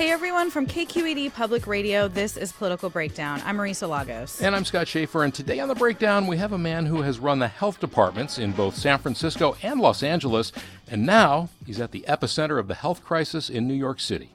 Hey 0.00 0.12
everyone 0.12 0.50
from 0.50 0.66
KQED 0.66 1.34
Public 1.34 1.66
Radio, 1.66 2.08
this 2.08 2.38
is 2.38 2.52
Political 2.52 2.88
Breakdown. 2.88 3.42
I'm 3.44 3.58
Marisa 3.58 3.86
Lagos. 3.86 4.40
And 4.40 4.56
I'm 4.56 4.64
Scott 4.64 4.88
Shafer, 4.88 5.24
and 5.24 5.34
today 5.34 5.60
on 5.60 5.68
the 5.68 5.74
Breakdown, 5.74 6.26
we 6.26 6.38
have 6.38 6.52
a 6.52 6.58
man 6.58 6.86
who 6.86 7.02
has 7.02 7.18
run 7.18 7.38
the 7.38 7.48
health 7.48 7.80
departments 7.80 8.38
in 8.38 8.52
both 8.52 8.76
San 8.76 8.98
Francisco 8.98 9.58
and 9.62 9.78
Los 9.78 10.02
Angeles, 10.02 10.52
and 10.88 11.04
now 11.04 11.50
he's 11.66 11.82
at 11.82 11.92
the 11.92 12.06
epicenter 12.08 12.58
of 12.58 12.66
the 12.66 12.76
health 12.76 13.04
crisis 13.04 13.50
in 13.50 13.68
New 13.68 13.74
York 13.74 14.00
City. 14.00 14.30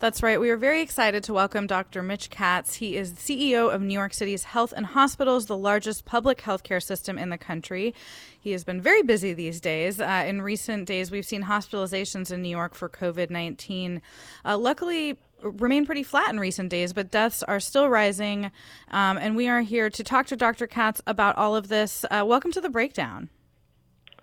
That's 0.00 0.22
right. 0.22 0.40
We 0.40 0.50
are 0.50 0.56
very 0.56 0.80
excited 0.80 1.24
to 1.24 1.32
welcome 1.32 1.66
Dr. 1.66 2.04
Mitch 2.04 2.30
Katz. 2.30 2.76
He 2.76 2.96
is 2.96 3.14
CEO 3.14 3.74
of 3.74 3.82
New 3.82 3.94
York 3.94 4.14
City's 4.14 4.44
Health 4.44 4.72
and 4.76 4.86
Hospitals, 4.86 5.46
the 5.46 5.56
largest 5.56 6.04
public 6.04 6.38
healthcare 6.38 6.80
system 6.80 7.18
in 7.18 7.30
the 7.30 7.36
country. 7.38 7.96
He 8.38 8.52
has 8.52 8.62
been 8.62 8.80
very 8.80 9.02
busy 9.02 9.32
these 9.32 9.60
days. 9.60 10.00
Uh, 10.00 10.24
in 10.24 10.40
recent 10.40 10.86
days, 10.86 11.10
we've 11.10 11.26
seen 11.26 11.42
hospitalizations 11.42 12.30
in 12.30 12.42
New 12.42 12.48
York 12.48 12.76
for 12.76 12.88
COVID 12.88 13.28
19. 13.28 14.00
Uh, 14.44 14.56
luckily, 14.56 15.18
remain 15.42 15.84
pretty 15.84 16.04
flat 16.04 16.30
in 16.30 16.38
recent 16.38 16.70
days, 16.70 16.92
but 16.92 17.10
deaths 17.10 17.42
are 17.42 17.58
still 17.58 17.88
rising. 17.88 18.52
Um, 18.92 19.18
and 19.18 19.34
we 19.34 19.48
are 19.48 19.62
here 19.62 19.90
to 19.90 20.04
talk 20.04 20.26
to 20.26 20.36
Dr. 20.36 20.68
Katz 20.68 21.02
about 21.08 21.36
all 21.36 21.56
of 21.56 21.66
this. 21.66 22.04
Uh, 22.08 22.22
welcome 22.24 22.52
to 22.52 22.60
the 22.60 22.70
breakdown. 22.70 23.30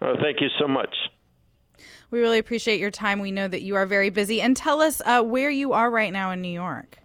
Oh, 0.01 0.15
thank 0.21 0.39
you 0.39 0.47
so 0.57 0.69
much. 0.69 0.95
We 2.15 2.21
really 2.21 2.39
appreciate 2.39 2.79
your 2.79 2.91
time. 2.91 3.19
We 3.19 3.31
know 3.31 3.49
that 3.49 3.61
you 3.61 3.75
are 3.75 3.85
very 3.85 4.09
busy. 4.09 4.39
And 4.39 4.55
tell 4.55 4.81
us 4.81 5.01
uh, 5.03 5.21
where 5.21 5.49
you 5.49 5.73
are 5.73 5.91
right 5.91 6.13
now 6.13 6.31
in 6.31 6.39
New 6.39 6.47
York. 6.47 6.97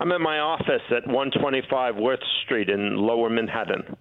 I'm 0.00 0.10
at 0.10 0.20
my 0.20 0.40
office 0.40 0.82
at 0.90 1.06
125 1.06 1.94
Worth 1.94 2.18
Street 2.42 2.68
in 2.68 2.96
Lower 2.96 3.30
Manhattan. 3.30 3.96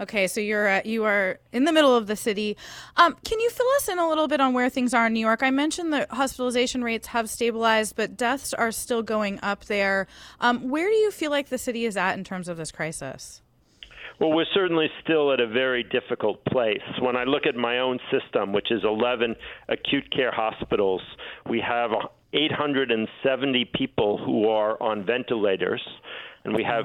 Okay, 0.00 0.26
so 0.26 0.40
you're 0.40 0.68
uh, 0.68 0.80
you 0.86 1.04
are 1.04 1.38
in 1.52 1.64
the 1.64 1.72
middle 1.72 1.94
of 1.94 2.06
the 2.06 2.16
city. 2.16 2.56
Um, 2.96 3.14
can 3.26 3.38
you 3.38 3.50
fill 3.50 3.68
us 3.76 3.90
in 3.90 3.98
a 3.98 4.08
little 4.08 4.26
bit 4.26 4.40
on 4.40 4.54
where 4.54 4.70
things 4.70 4.94
are 4.94 5.06
in 5.06 5.12
New 5.12 5.20
York? 5.20 5.42
I 5.42 5.50
mentioned 5.50 5.92
that 5.92 6.10
hospitalization 6.10 6.82
rates 6.82 7.08
have 7.08 7.28
stabilized, 7.28 7.94
but 7.94 8.16
deaths 8.16 8.54
are 8.54 8.72
still 8.72 9.02
going 9.02 9.38
up 9.42 9.66
there. 9.66 10.06
Um, 10.40 10.70
where 10.70 10.88
do 10.88 10.96
you 10.96 11.10
feel 11.10 11.30
like 11.30 11.50
the 11.50 11.58
city 11.58 11.84
is 11.84 11.98
at 11.98 12.16
in 12.16 12.24
terms 12.24 12.48
of 12.48 12.56
this 12.56 12.72
crisis? 12.72 13.42
Well, 14.18 14.32
we're 14.32 14.46
certainly 14.54 14.86
still 15.02 15.30
at 15.32 15.40
a 15.40 15.46
very 15.46 15.82
difficult 15.82 16.42
place. 16.46 16.80
When 17.00 17.16
I 17.16 17.24
look 17.24 17.44
at 17.46 17.54
my 17.54 17.80
own 17.80 17.98
system, 18.10 18.52
which 18.52 18.70
is 18.70 18.82
11 18.82 19.36
acute 19.68 20.10
care 20.10 20.32
hospitals, 20.32 21.02
we 21.48 21.60
have 21.60 21.90
870 22.32 23.70
people 23.74 24.16
who 24.16 24.48
are 24.48 24.82
on 24.82 25.04
ventilators, 25.04 25.82
and 26.44 26.54
we 26.54 26.64
have 26.64 26.84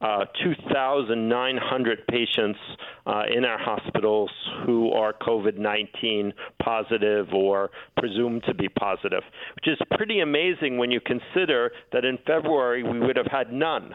uh, 0.00 0.24
2,900 0.42 2.06
patients 2.06 2.58
uh, 3.06 3.24
in 3.30 3.44
our 3.44 3.58
hospitals 3.58 4.30
who 4.64 4.90
are 4.92 5.12
COVID 5.12 5.58
19 5.58 6.32
positive 6.62 7.26
or 7.34 7.70
presumed 7.98 8.42
to 8.44 8.54
be 8.54 8.70
positive, 8.70 9.22
which 9.56 9.68
is 9.68 9.78
pretty 9.96 10.20
amazing 10.20 10.78
when 10.78 10.90
you 10.90 11.00
consider 11.00 11.72
that 11.92 12.06
in 12.06 12.16
February 12.26 12.82
we 12.82 12.98
would 13.00 13.16
have 13.16 13.26
had 13.26 13.52
none. 13.52 13.94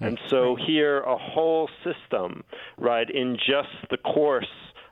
And 0.00 0.18
so 0.28 0.56
here, 0.56 1.00
a 1.00 1.16
whole 1.16 1.68
system, 1.84 2.44
right, 2.78 3.08
in 3.08 3.36
just 3.36 3.68
the 3.90 3.96
course 3.96 4.46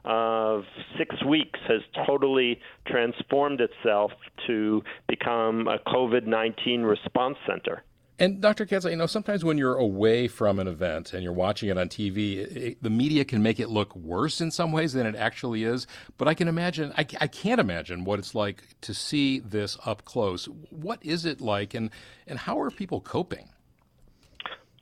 of 0.04 0.64
six 0.98 1.22
weeks 1.24 1.60
has 1.68 1.80
totally 2.06 2.60
transformed 2.86 3.60
itself 3.60 4.12
to 4.46 4.82
become 5.08 5.68
a 5.68 5.78
COVID 5.88 6.26
19 6.26 6.82
response 6.82 7.36
center. 7.46 7.84
And 8.18 8.40
Dr. 8.40 8.66
Katz, 8.66 8.84
you 8.84 8.94
know, 8.94 9.06
sometimes 9.06 9.44
when 9.44 9.58
you're 9.58 9.76
away 9.76 10.28
from 10.28 10.58
an 10.58 10.68
event 10.68 11.12
and 11.12 11.24
you're 11.24 11.32
watching 11.32 11.70
it 11.70 11.78
on 11.78 11.88
TV, 11.88 12.36
it, 12.36 12.82
the 12.82 12.90
media 12.90 13.24
can 13.24 13.42
make 13.42 13.58
it 13.58 13.68
look 13.68 13.96
worse 13.96 14.40
in 14.40 14.50
some 14.50 14.70
ways 14.70 14.92
than 14.92 15.06
it 15.06 15.16
actually 15.16 15.64
is. 15.64 15.86
But 16.18 16.28
I 16.28 16.34
can 16.34 16.46
imagine, 16.46 16.92
I, 16.96 17.06
I 17.20 17.26
can't 17.26 17.60
imagine 17.60 18.04
what 18.04 18.18
it's 18.18 18.34
like 18.34 18.62
to 18.82 18.94
see 18.94 19.40
this 19.40 19.76
up 19.84 20.04
close. 20.04 20.44
What 20.70 21.04
is 21.04 21.24
it 21.24 21.40
like, 21.40 21.74
and, 21.74 21.90
and 22.26 22.38
how 22.38 22.60
are 22.60 22.70
people 22.70 23.00
coping? 23.00 23.48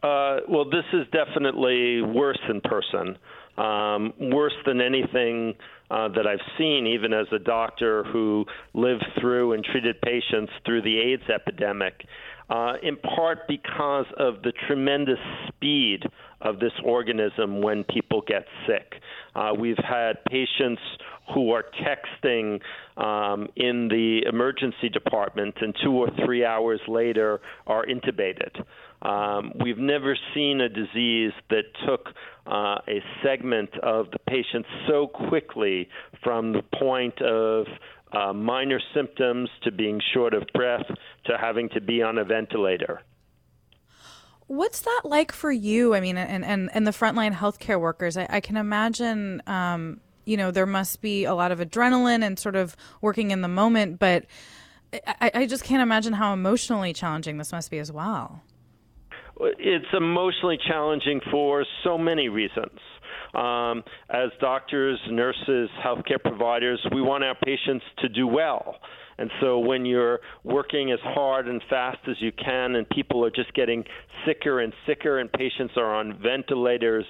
Uh, 0.03 0.39
well, 0.49 0.65
this 0.65 0.85
is 0.93 1.07
definitely 1.13 2.01
worse 2.03 2.41
in 2.49 2.61
person. 2.63 3.19
Um, 3.59 4.15
worse 4.19 4.55
than 4.65 4.81
anything 4.81 5.55
uh, 5.91 6.09
that 6.09 6.27
I've 6.27 6.41
seen, 6.57 6.87
even 6.87 7.13
as 7.13 7.27
a 7.33 7.39
doctor 7.39 8.05
who 8.05 8.47
lived 8.73 9.05
through 9.21 9.53
and 9.53 9.63
treated 9.63 10.01
patients 10.01 10.53
through 10.65 10.83
the 10.83 10.99
AIDS 10.99 11.25
epidemic, 11.29 12.07
uh, 12.49 12.75
in 12.83 12.97
part 12.97 13.41
because 13.49 14.07
of 14.19 14.43
the 14.43 14.53
tremendous 14.67 15.19
speed 15.49 16.05
of 16.41 16.59
this 16.59 16.73
organism 16.85 17.61
when 17.61 17.85
people 17.85 18.23
get 18.27 18.47
sick. 18.67 18.95
Uh, 19.35 19.51
we've 19.59 19.77
had 19.79 20.25
patients 20.31 20.81
who 21.35 21.53
are 21.53 21.65
texting 21.85 22.61
um, 22.97 23.47
in 23.57 23.89
the 23.89 24.23
emergency 24.27 24.89
department 24.89 25.55
and 25.61 25.75
two 25.85 25.93
or 25.93 26.09
three 26.25 26.45
hours 26.45 26.81
later 26.89 27.41
are 27.67 27.85
intubated. 27.87 28.65
Um, 29.03 29.53
we've 29.63 29.79
never 29.79 30.17
seen 30.35 30.61
a 30.61 30.69
disease 30.69 31.33
that 31.49 31.65
took 31.87 32.09
uh, 32.47 32.79
a 32.87 33.03
segment 33.23 33.71
of 33.83 34.11
the 34.11 34.19
patient 34.29 34.67
so 34.87 35.07
quickly 35.07 35.89
from 36.23 36.53
the 36.53 36.63
point 36.79 37.21
of 37.23 37.67
uh, 38.13 38.33
minor 38.33 38.81
symptoms 38.95 39.49
to 39.63 39.71
being 39.71 40.01
short 40.13 40.35
of 40.35 40.43
breath 40.53 40.85
to 41.25 41.39
having 41.39 41.69
to 41.71 41.81
be 41.81 42.03
on 42.03 42.19
a 42.19 42.25
ventilator. 42.25 43.01
What's 44.49 44.81
that 44.81 45.03
like 45.05 45.31
for 45.31 45.53
you? 45.53 45.95
I 45.95 46.01
mean, 46.01 46.17
and, 46.17 46.45
and, 46.45 46.71
and 46.75 46.87
the 46.87 46.91
frontline 46.91 47.33
healthcare 47.33 47.81
workers, 47.81 48.17
I, 48.17 48.27
I 48.29 48.41
can 48.41 48.57
imagine, 48.57 49.43
um, 49.47 50.01
you 50.25 50.37
know, 50.37 50.51
there 50.51 50.67
must 50.67 51.01
be 51.01 51.25
a 51.25 51.35
lot 51.35 51.53
of 51.53 51.61
adrenaline 51.61 52.25
and 52.25 52.37
sort 52.37 52.57
of 52.57 52.77
working 53.01 53.31
in 53.31 53.43
the 53.43 53.49
moment, 53.49 54.01
but 54.01 54.27
I, 54.93 55.31
I 55.35 55.47
just 55.47 55.63
can't 55.63 55.83
imagine 55.83 56.15
how 56.15 56.33
emotionally 56.33 56.93
challenging 56.93 57.39
this 57.39 57.53
must 57.53 57.71
be 57.71 57.79
as 57.79 57.93
well. 57.93 58.43
It's 59.41 59.87
emotionally 59.93 60.59
challenging 60.69 61.21
for 61.31 61.65
so 61.85 61.97
many 61.97 62.29
reasons. 62.29 62.79
Um, 63.35 63.85
as 64.09 64.31
doctors, 64.41 64.99
nurses, 65.09 65.71
healthcare 65.85 66.23
providers, 66.23 66.85
we 66.93 67.01
want 67.01 67.25
our 67.25 67.37
patients 67.37 67.85
to 67.99 68.09
do 68.09 68.27
well. 68.27 68.77
And 69.21 69.31
so 69.39 69.59
when 69.59 69.85
you're 69.85 70.21
working 70.45 70.93
as 70.93 70.99
hard 71.03 71.47
and 71.47 71.63
fast 71.69 71.99
as 72.09 72.17
you 72.21 72.33
can, 72.33 72.75
and 72.75 72.89
people 72.89 73.23
are 73.23 73.31
just 73.31 73.53
getting 73.53 73.85
sicker 74.27 74.61
and 74.61 74.73
sicker, 74.87 75.19
and 75.19 75.31
patients 75.31 75.75
are 75.77 75.95
on 75.95 76.19
ventilators, 76.23 77.05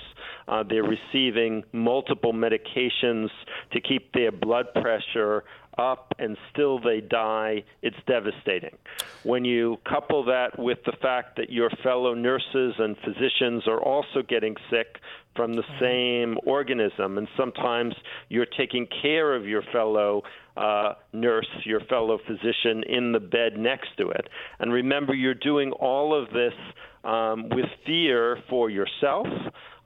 uh, 0.49 0.65
they're 0.69 0.83
receiving 0.83 1.63
multiple 1.73 2.33
medications 2.33 3.29
to 3.73 3.81
keep 3.81 4.13
their 4.13 4.33
blood 4.33 4.67
pressure 4.75 5.45
up 5.79 6.13
and 6.19 6.37
still 6.53 6.81
they 6.81 7.01
die, 7.01 7.63
it's 7.83 7.97
devastating. 8.07 8.77
When 9.23 9.45
you 9.45 9.79
couple 9.89 10.25
that 10.25 10.59
with 10.59 10.79
the 10.85 10.93
fact 11.01 11.37
that 11.37 11.51
your 11.51 11.71
fellow 11.83 12.15
nurses 12.15 12.75
and 12.79 12.97
physicians 13.05 13.67
are 13.67 13.81
also 13.81 14.23
getting 14.29 14.57
sick 14.69 14.97
from 15.37 15.55
the 15.55 15.62
same 15.81 16.37
organism, 16.44 17.19
and 17.19 17.29
sometimes 17.37 17.94
you're 18.29 18.47
taking 18.47 18.87
care 19.03 19.35
of 19.35 19.47
your 19.47 19.62
fellow 19.73 20.23
uh, 20.56 20.94
nurse, 21.12 21.49
your 21.65 21.81
fellow 21.81 22.19
physician 22.27 22.82
in 22.88 23.12
the 23.12 23.21
bed 23.21 23.56
next 23.56 23.88
to 23.99 24.11
it. 24.11 24.29
And 24.59 24.73
remember, 24.73 25.15
you're 25.15 25.35
doing 25.35 25.73
all 25.73 26.21
of 26.21 26.31
this 26.31 26.53
um, 27.05 27.49
with 27.50 27.67
fear 27.87 28.38
for 28.49 28.69
yourself, 28.69 29.27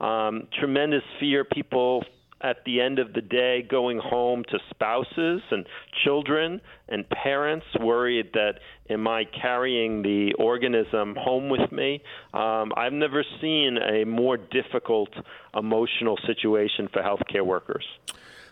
um, 0.01 0.47
tremendous 0.59 1.03
fear. 1.19 1.45
People 1.45 2.03
at 2.41 2.57
the 2.65 2.81
end 2.81 2.99
of 2.99 3.13
the 3.13 3.21
day 3.21 3.61
going 3.69 3.99
home 3.99 4.43
to 4.49 4.59
spouses 4.69 5.41
and 5.51 5.65
children 6.03 6.61
and 6.89 7.09
parents 7.09 7.65
worried 7.79 8.31
that 8.33 8.59
am 8.89 9.07
I 9.07 9.25
carrying 9.25 10.01
the 10.01 10.33
organism 10.37 11.15
home 11.15 11.49
with 11.49 11.71
me? 11.71 12.03
Um, 12.33 12.73
I've 12.75 12.93
never 12.93 13.23
seen 13.41 13.77
a 13.77 14.05
more 14.05 14.37
difficult 14.37 15.09
emotional 15.55 16.17
situation 16.27 16.89
for 16.91 17.01
healthcare 17.01 17.45
workers. 17.45 17.85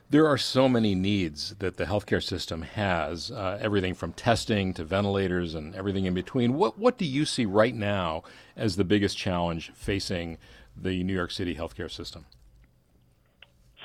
There 0.09 0.27
are 0.27 0.37
so 0.37 0.69
many 0.69 0.93
needs 0.93 1.55
that 1.55 1.77
the 1.77 1.85
healthcare 1.85 2.21
system 2.21 2.61
has, 2.61 3.31
uh, 3.31 3.57
everything 3.59 3.95
from 3.95 4.13
testing 4.13 4.73
to 4.75 4.83
ventilators 4.83 5.55
and 5.55 5.73
everything 5.73 6.05
in 6.05 6.13
between. 6.13 6.53
What, 6.53 6.77
what 6.77 6.97
do 6.97 7.05
you 7.05 7.25
see 7.25 7.45
right 7.45 7.73
now 7.73 8.23
as 8.55 8.75
the 8.75 8.83
biggest 8.83 9.17
challenge 9.17 9.71
facing 9.73 10.37
the 10.75 11.03
New 11.03 11.13
York 11.13 11.31
City 11.31 11.55
healthcare 11.55 11.89
system? 11.89 12.25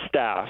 Staff. 0.09 0.49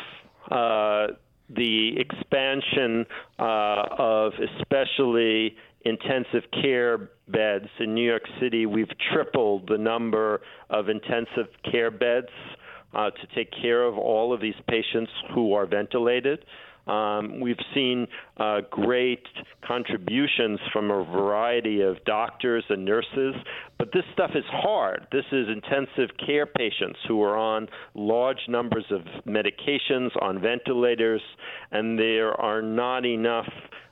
Uh, 0.51 1.07
the 1.51 1.93
expansion 1.99 3.07
uh, 3.39 3.85
of 3.99 4.33
especially 4.59 5.57
intensive 5.83 6.43
care 6.63 7.11
beds 7.29 7.69
in 7.81 7.95
New 7.95 8.07
York 8.07 8.25
City, 8.41 8.67
we've 8.67 8.91
tripled 9.13 9.69
the 9.69 9.79
number 9.79 10.43
of 10.71 10.89
intensive 10.89 11.47
care 11.71 11.91
beds 11.91 12.29
uh, 12.95 13.11
to 13.11 13.27
take 13.35 13.51
care 13.63 13.85
of 13.85 13.97
all 13.97 14.33
of 14.33 14.41
these 14.41 14.55
patients 14.69 15.11
who 15.35 15.53
are 15.55 15.67
ventilated. 15.67 16.45
Um, 16.89 17.41
we've 17.41 17.57
seen 17.75 18.07
uh, 18.39 18.61
great 18.71 19.25
contributions 19.67 20.59
from 20.73 20.91
a 20.91 21.05
variety 21.05 21.83
of 21.83 22.03
doctors 22.05 22.65
and 22.69 22.85
nurses, 22.85 23.35
but 23.79 23.91
this 23.93 24.05
stuff 24.13 24.31
is 24.35 24.45
hard. 24.49 25.07
This 25.13 25.25
is 25.33 25.47
intensive 25.49 26.17
care 26.25 26.47
patients 26.47 26.99
who 27.07 27.23
are 27.23 27.37
on 27.37 27.69
large 27.95 28.41
numbers 28.49 28.87
of 28.91 29.03
medications, 29.27 30.11
on 30.21 30.41
ventilators, 30.41 31.23
and 31.71 31.99
there 31.99 32.33
are 32.41 32.63
not 32.63 33.05
enough 33.05 33.49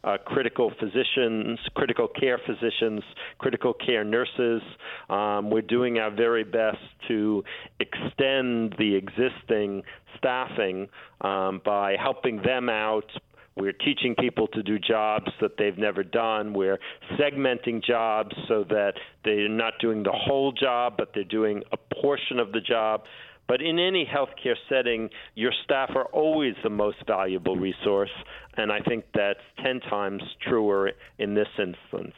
uh, 0.06 0.16
critical 0.24 0.72
physicians, 0.78 1.58
critical 1.74 2.08
care 2.08 2.40
physicians, 2.46 3.02
critical 3.38 3.74
care 3.74 4.04
nurses. 4.04 4.62
Um, 5.10 5.50
we're 5.50 5.62
doing 5.62 5.98
our 5.98 6.10
very 6.10 6.44
best 6.44 6.78
to 7.08 7.42
extend 7.80 8.74
the 8.78 8.94
existing 8.94 9.82
staffing 10.18 10.88
um, 11.20 11.60
by 11.64 11.96
helping 12.00 12.42
them 12.42 12.68
out. 12.68 13.10
We're 13.56 13.72
teaching 13.72 14.14
people 14.18 14.48
to 14.48 14.62
do 14.62 14.78
jobs 14.78 15.28
that 15.40 15.52
they've 15.56 15.78
never 15.78 16.04
done. 16.04 16.52
We're 16.52 16.78
segmenting 17.18 17.82
jobs 17.82 18.36
so 18.48 18.64
that 18.68 18.94
they're 19.24 19.48
not 19.48 19.74
doing 19.80 20.02
the 20.02 20.12
whole 20.12 20.52
job, 20.52 20.94
but 20.98 21.12
they're 21.14 21.24
doing 21.24 21.62
a 21.72 21.78
portion 22.00 22.38
of 22.38 22.52
the 22.52 22.60
job. 22.60 23.04
But 23.48 23.62
in 23.62 23.78
any 23.78 24.04
healthcare 24.04 24.56
setting, 24.68 25.08
your 25.34 25.52
staff 25.64 25.90
are 25.94 26.06
always 26.06 26.54
the 26.62 26.70
most 26.70 26.98
valuable 27.06 27.56
resource, 27.56 28.10
and 28.56 28.72
I 28.72 28.80
think 28.80 29.04
that's 29.14 29.40
10 29.62 29.80
times 29.80 30.22
truer 30.46 30.92
in 31.18 31.34
this 31.34 31.48
instance. 31.58 32.14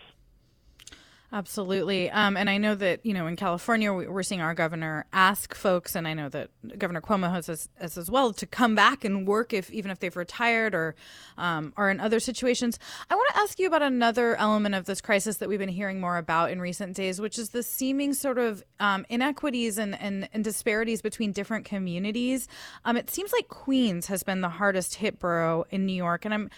Absolutely. 1.30 2.10
Um, 2.10 2.38
and 2.38 2.48
I 2.48 2.56
know 2.56 2.74
that, 2.74 3.04
you 3.04 3.12
know, 3.12 3.26
in 3.26 3.36
California, 3.36 3.92
we're 3.92 4.22
seeing 4.22 4.40
our 4.40 4.54
governor 4.54 5.04
ask 5.12 5.54
folks, 5.54 5.94
and 5.94 6.08
I 6.08 6.14
know 6.14 6.30
that 6.30 6.48
Governor 6.78 7.02
Cuomo 7.02 7.30
has 7.30 7.50
as, 7.50 7.68
as, 7.78 8.10
well, 8.10 8.32
to 8.32 8.46
come 8.46 8.74
back 8.74 9.04
and 9.04 9.26
work 9.26 9.52
if 9.52 9.70
even 9.70 9.90
if 9.90 9.98
they've 9.98 10.16
retired 10.16 10.74
or 10.74 10.94
um, 11.36 11.74
are 11.76 11.90
in 11.90 12.00
other 12.00 12.18
situations. 12.18 12.78
I 13.10 13.14
want 13.14 13.28
to 13.34 13.40
ask 13.40 13.58
you 13.58 13.66
about 13.66 13.82
another 13.82 14.36
element 14.36 14.74
of 14.74 14.86
this 14.86 15.02
crisis 15.02 15.36
that 15.36 15.50
we've 15.50 15.58
been 15.58 15.68
hearing 15.68 16.00
more 16.00 16.16
about 16.16 16.50
in 16.50 16.62
recent 16.62 16.96
days, 16.96 17.20
which 17.20 17.38
is 17.38 17.50
the 17.50 17.62
seeming 17.62 18.14
sort 18.14 18.38
of 18.38 18.64
um, 18.80 19.04
inequities 19.10 19.76
and, 19.76 20.00
and, 20.00 20.30
and, 20.32 20.42
disparities 20.42 21.02
between 21.02 21.32
different 21.32 21.66
communities. 21.66 22.48
Um, 22.86 22.96
it 22.96 23.10
seems 23.10 23.34
like 23.34 23.48
Queens 23.48 24.06
has 24.06 24.22
been 24.22 24.40
the 24.40 24.48
hardest 24.48 24.94
hit 24.94 25.18
borough 25.18 25.66
in 25.70 25.84
New 25.84 25.92
York, 25.92 26.24
and 26.24 26.32
I'm 26.32 26.50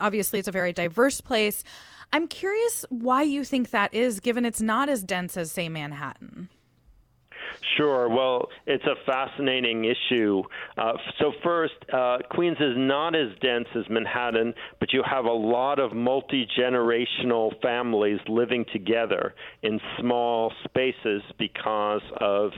obviously 0.00 0.38
it's 0.38 0.48
a 0.48 0.52
very 0.52 0.74
diverse 0.74 1.22
place. 1.22 1.64
I'm 2.12 2.28
curious 2.28 2.84
why 2.90 3.22
you 3.22 3.42
think 3.44 3.70
that 3.70 3.94
is, 3.94 4.20
given 4.20 4.44
it's 4.44 4.60
not 4.60 4.88
as 4.88 5.02
dense 5.02 5.36
as, 5.36 5.50
say, 5.50 5.68
Manhattan. 5.68 6.48
Sure. 7.76 8.08
Well, 8.08 8.48
it's 8.66 8.84
a 8.84 8.94
fascinating 9.06 9.84
issue. 9.84 10.42
Uh, 10.76 10.92
so, 11.18 11.32
first, 11.42 11.74
uh, 11.92 12.18
Queens 12.30 12.56
is 12.60 12.74
not 12.76 13.14
as 13.14 13.28
dense 13.40 13.68
as 13.74 13.84
Manhattan, 13.88 14.52
but 14.80 14.92
you 14.92 15.02
have 15.08 15.24
a 15.24 15.32
lot 15.32 15.78
of 15.78 15.94
multi 15.94 16.46
generational 16.58 17.50
families 17.62 18.18
living 18.28 18.64
together 18.72 19.34
in 19.62 19.80
small 20.00 20.52
spaces 20.64 21.22
because 21.38 22.02
of 22.20 22.50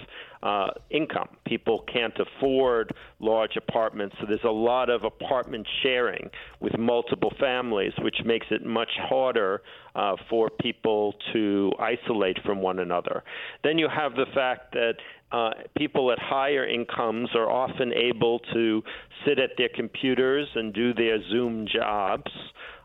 uh, 0.45 0.67
income. 0.91 1.29
People 1.47 1.85
can't 1.91 2.15
afford 2.19 2.95
large 3.19 3.57
apartments, 3.57 4.15
so 4.21 4.27
there's 4.27 4.45
a 4.45 4.49
lot 4.49 4.91
of 4.91 5.03
apartment 5.03 5.67
sharing 5.83 6.29
with 6.61 6.77
multiple 6.79 7.33
families, 7.41 7.93
which 8.03 8.19
makes 8.27 8.47
it 8.51 8.65
much 8.65 8.91
harder 9.09 9.63
uh, 9.95 10.17
for 10.29 10.51
people 10.61 11.15
to 11.33 11.73
isolate 11.79 12.39
from 12.45 12.61
one 12.61 12.79
another. 12.79 13.25
Then 13.63 13.79
you 13.79 13.89
have 13.89 14.13
the 14.17 14.27
fact 14.35 14.73
that 14.73 14.95
uh, 15.33 15.51
people 15.79 16.13
at 16.13 16.19
higher 16.19 16.69
incomes 16.69 17.31
are 17.35 17.51
often 17.51 17.93
able 17.95 18.39
to 18.53 18.83
sit 19.27 19.39
at 19.39 19.51
their 19.57 19.71
computers 19.75 20.47
and 20.55 20.75
do 20.75 20.93
their 20.93 21.19
Zoom 21.31 21.67
jobs. 21.67 22.31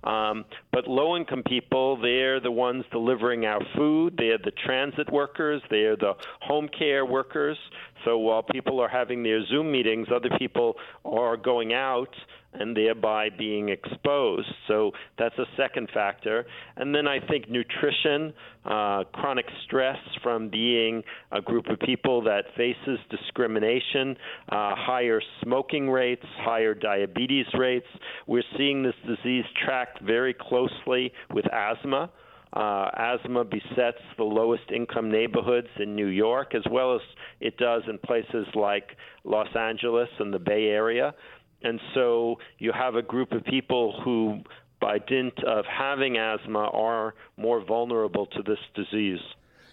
Um, 0.04 0.46
but 0.72 0.88
low 0.88 1.18
income 1.18 1.44
people, 1.46 2.00
they're 2.01 2.40
the 2.40 2.51
ones 2.51 2.86
delivering 2.92 3.46
our 3.46 3.62
food, 3.75 4.16
they're 4.18 4.38
the 4.38 4.51
transit 4.66 5.12
workers, 5.12 5.62
they're 5.69 5.98
the 5.98 6.13
home 6.42 6.69
care 6.78 7.06
workers. 7.06 7.57
So 8.06 8.18
while 8.18 8.44
people 8.44 8.80
are 8.80 8.88
having 8.88 9.24
their 9.24 9.46
Zoom 9.48 9.72
meetings, 9.72 10.07
other 10.13 10.30
people 10.38 10.75
are 11.04 11.36
going 11.36 11.74
out 11.74 12.13
and 12.54 12.75
thereby 12.75 13.30
being 13.30 13.69
exposed. 13.69 14.48
So 14.68 14.92
that's 15.18 15.38
a 15.38 15.46
second 15.56 15.90
factor. 15.94 16.46
And 16.78 16.94
then 16.94 17.07
I 17.07 17.19
think 17.19 17.50
nutrition, 17.50 18.33
uh, 18.66 19.04
chronic 19.14 19.45
stress 19.66 19.97
from 20.23 20.50
being 20.50 21.04
a 21.31 21.42
group 21.42 21.68
of 21.68 21.80
people 21.80 22.23
that 22.23 22.45
faces 22.57 23.00
discrimination, 23.09 24.18
uh, 24.50 24.73
higher 24.76 25.21
smoking 25.44 25.90
rates, 25.90 26.26
higher 26.40 26.73
diabetes 26.73 27.45
rates. 27.57 27.88
We're 28.26 28.44
seeing 28.57 28.83
this 28.83 28.95
disease 29.06 29.45
tracked 29.64 30.02
very 30.02 30.33
closely 30.33 31.14
with 31.33 31.45
asthma. 31.54 32.09
Uh, 32.52 32.90
asthma 32.97 33.44
besets 33.44 34.02
the 34.18 34.23
lowest 34.23 34.64
income 34.73 35.12
neighborhoods 35.12 35.68
in 35.80 35.95
New 35.95 36.07
York, 36.07 36.56
as 36.56 36.64
well 36.71 36.95
as 36.95 37.02
it 37.40 37.56
does 37.57 37.83
in 37.88 38.00
places 38.00 38.47
like 38.56 38.97
Los 39.23 39.56
Angeles 39.56 40.09
and 40.18 40.33
the 40.33 40.40
Bay 40.40 40.66
Area. 40.66 41.14
And 41.61 41.80
so 41.94 42.39
you 42.57 42.71
have 42.71 42.95
a 42.95 43.01
group 43.01 43.31
of 43.31 43.44
people 43.44 44.01
who, 44.04 44.42
by 44.80 44.99
dint 44.99 45.44
of 45.44 45.66
having 45.66 46.18
asthma, 46.18 46.69
are 46.71 47.16
more 47.37 47.63
vulnerable 47.63 48.25
to 48.28 48.42
this 48.44 48.59
disease. 48.75 49.19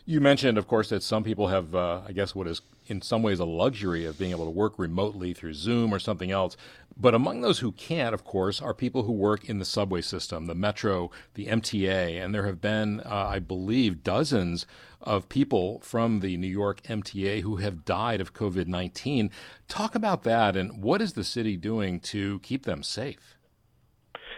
You 0.04 0.20
mentioned, 0.20 0.58
of 0.58 0.68
course, 0.68 0.88
that 0.90 1.02
some 1.02 1.24
people 1.24 1.48
have, 1.48 1.74
uh, 1.74 2.02
I 2.06 2.12
guess, 2.12 2.34
what 2.34 2.46
is 2.46 2.62
in 2.86 3.02
some 3.02 3.22
ways 3.22 3.38
a 3.38 3.44
luxury 3.44 4.04
of 4.04 4.18
being 4.18 4.30
able 4.30 4.44
to 4.44 4.50
work 4.50 4.78
remotely 4.78 5.32
through 5.32 5.54
Zoom 5.54 5.92
or 5.92 5.98
something 5.98 6.30
else. 6.30 6.56
But 6.96 7.14
among 7.14 7.40
those 7.40 7.58
who 7.58 7.72
can't, 7.72 8.14
of 8.14 8.24
course, 8.24 8.62
are 8.62 8.72
people 8.72 9.02
who 9.02 9.12
work 9.12 9.48
in 9.48 9.58
the 9.58 9.64
subway 9.64 10.00
system, 10.00 10.46
the 10.46 10.54
metro, 10.54 11.10
the 11.34 11.46
MTA. 11.46 12.22
And 12.22 12.34
there 12.34 12.46
have 12.46 12.60
been, 12.60 13.00
uh, 13.00 13.26
I 13.28 13.38
believe, 13.38 14.02
dozens 14.02 14.66
of 15.02 15.28
people 15.28 15.80
from 15.80 16.20
the 16.20 16.36
New 16.36 16.46
York 16.46 16.82
MTA 16.84 17.42
who 17.42 17.56
have 17.56 17.84
died 17.84 18.20
of 18.20 18.32
COVID 18.32 18.66
19. 18.66 19.30
Talk 19.68 19.94
about 19.94 20.22
that 20.22 20.56
and 20.56 20.82
what 20.82 21.02
is 21.02 21.12
the 21.12 21.24
city 21.24 21.56
doing 21.56 22.00
to 22.00 22.40
keep 22.40 22.64
them 22.64 22.82
safe? 22.82 23.36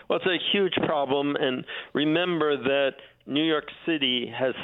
Well, 0.08 0.18
it's 0.18 0.26
a 0.26 0.52
huge 0.52 0.74
problem. 0.86 1.36
And 1.36 1.64
remember 1.92 2.56
that 2.56 2.92
New 3.26 3.44
York 3.44 3.68
City 3.86 4.32
has 4.34 4.54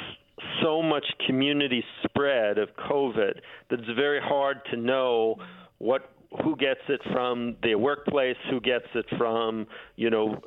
so 0.61 0.81
much 0.81 1.05
community 1.25 1.83
spread 2.03 2.57
of 2.57 2.69
COVID 2.77 3.39
that 3.69 3.79
it's 3.79 3.89
very 3.95 4.19
hard 4.21 4.57
to 4.71 4.77
know 4.77 5.35
what 5.77 6.11
who 6.43 6.55
gets 6.57 6.81
it 6.89 7.01
from 7.13 7.55
their 7.63 7.77
workplace, 7.77 8.35
who 8.49 8.59
gets 8.59 8.87
it 8.93 9.05
from 9.17 9.67
you 9.95 10.09
know 10.09 10.39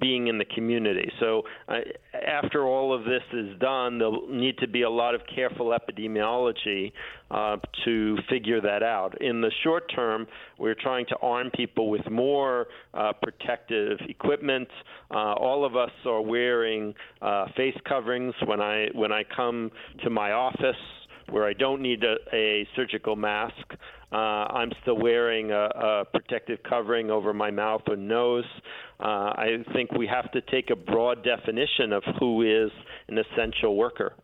being 0.00 0.28
in 0.28 0.38
the 0.38 0.44
community. 0.44 1.10
So, 1.20 1.42
uh, 1.68 1.78
after 2.26 2.66
all 2.66 2.94
of 2.94 3.04
this 3.04 3.22
is 3.32 3.58
done, 3.58 3.98
there'll 3.98 4.28
need 4.28 4.58
to 4.58 4.68
be 4.68 4.82
a 4.82 4.90
lot 4.90 5.14
of 5.14 5.20
careful 5.32 5.76
epidemiology 5.76 6.92
uh, 7.30 7.56
to 7.84 8.16
figure 8.28 8.60
that 8.60 8.82
out. 8.82 9.20
In 9.20 9.40
the 9.40 9.50
short 9.62 9.90
term, 9.94 10.26
we're 10.58 10.74
trying 10.74 11.06
to 11.06 11.16
arm 11.22 11.50
people 11.54 11.90
with 11.90 12.08
more 12.10 12.66
uh, 12.94 13.12
protective 13.22 13.98
equipment. 14.08 14.68
Uh, 15.10 15.34
all 15.34 15.64
of 15.64 15.76
us 15.76 15.90
are 16.04 16.22
wearing 16.22 16.94
uh, 17.22 17.46
face 17.56 17.76
coverings 17.88 18.34
when 18.46 18.60
I 18.60 18.88
when 18.94 19.12
I 19.12 19.24
come 19.24 19.70
to 20.04 20.10
my 20.10 20.32
office 20.32 20.76
where 21.30 21.46
I 21.46 21.52
don't 21.52 21.82
need 21.82 22.04
a, 22.04 22.16
a 22.32 22.66
surgical 22.76 23.16
mask. 23.16 23.74
Uh, 24.12 24.16
I'm 24.16 24.70
still 24.82 24.98
wearing 24.98 25.50
a, 25.50 25.64
a, 25.64 26.04
protective 26.04 26.60
covering 26.68 27.10
over 27.10 27.34
my 27.34 27.50
mouth 27.50 27.82
and 27.86 28.06
nose. 28.06 28.44
Uh, 29.00 29.02
I 29.04 29.64
think 29.72 29.92
we 29.92 30.06
have 30.06 30.30
to 30.32 30.40
take 30.42 30.70
a 30.70 30.76
broad 30.76 31.24
definition 31.24 31.92
of 31.92 32.02
who 32.20 32.42
is 32.42 32.70
an 33.08 33.18
essential 33.18 33.76
worker. 33.76 34.14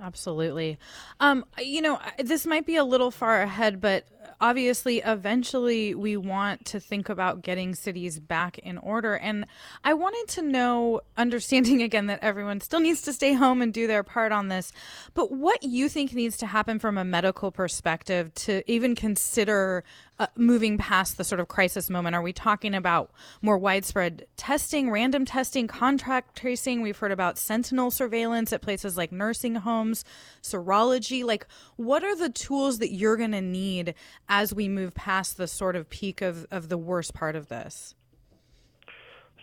Absolutely. 0.00 0.78
Um, 1.20 1.44
you 1.58 1.80
know, 1.80 2.00
this 2.18 2.46
might 2.46 2.66
be 2.66 2.76
a 2.76 2.84
little 2.84 3.12
far 3.12 3.40
ahead, 3.42 3.80
but 3.80 4.04
obviously, 4.40 4.98
eventually, 4.98 5.94
we 5.94 6.16
want 6.16 6.64
to 6.66 6.80
think 6.80 7.08
about 7.08 7.42
getting 7.42 7.76
cities 7.76 8.18
back 8.18 8.58
in 8.58 8.76
order. 8.78 9.14
And 9.14 9.46
I 9.84 9.94
wanted 9.94 10.26
to 10.34 10.42
know, 10.42 11.00
understanding 11.16 11.80
again 11.88 12.06
that 12.06 12.18
everyone 12.22 12.60
still 12.60 12.80
needs 12.80 13.02
to 13.02 13.12
stay 13.12 13.34
home 13.34 13.62
and 13.62 13.72
do 13.72 13.86
their 13.86 14.02
part 14.02 14.32
on 14.32 14.48
this, 14.48 14.72
but 15.14 15.30
what 15.30 15.62
you 15.62 15.88
think 15.88 16.12
needs 16.12 16.36
to 16.38 16.46
happen 16.46 16.80
from 16.80 16.98
a 16.98 17.04
medical 17.04 17.52
perspective 17.52 18.34
to 18.34 18.68
even 18.70 18.96
consider 18.96 19.84
uh, 20.18 20.26
moving 20.36 20.78
past 20.78 21.16
the 21.16 21.24
sort 21.24 21.40
of 21.40 21.48
crisis 21.48 21.90
moment? 21.90 22.14
Are 22.14 22.22
we 22.22 22.32
talking 22.32 22.74
about 22.74 23.10
more 23.42 23.58
widespread 23.58 24.26
testing, 24.36 24.90
random 24.90 25.24
testing, 25.24 25.66
contract 25.66 26.36
tracing? 26.36 26.82
We've 26.82 26.98
heard 26.98 27.12
about 27.12 27.38
sentinel 27.38 27.90
surveillance 27.90 28.52
at 28.52 28.62
places 28.62 28.96
like 28.96 29.12
nursing 29.12 29.56
homes, 29.56 30.04
serology. 30.42 31.24
Like, 31.24 31.46
what 31.76 32.04
are 32.04 32.16
the 32.16 32.30
tools 32.30 32.78
that 32.78 32.92
you're 32.92 33.16
going 33.16 33.32
to 33.32 33.40
need 33.40 33.94
as 34.28 34.54
we 34.54 34.68
move 34.68 34.94
past 34.94 35.36
the 35.36 35.48
sort 35.48 35.76
of 35.76 35.90
peak 35.90 36.22
of, 36.22 36.46
of 36.50 36.68
the 36.68 36.78
worst 36.78 37.14
part 37.14 37.36
of 37.36 37.48
this? 37.48 37.94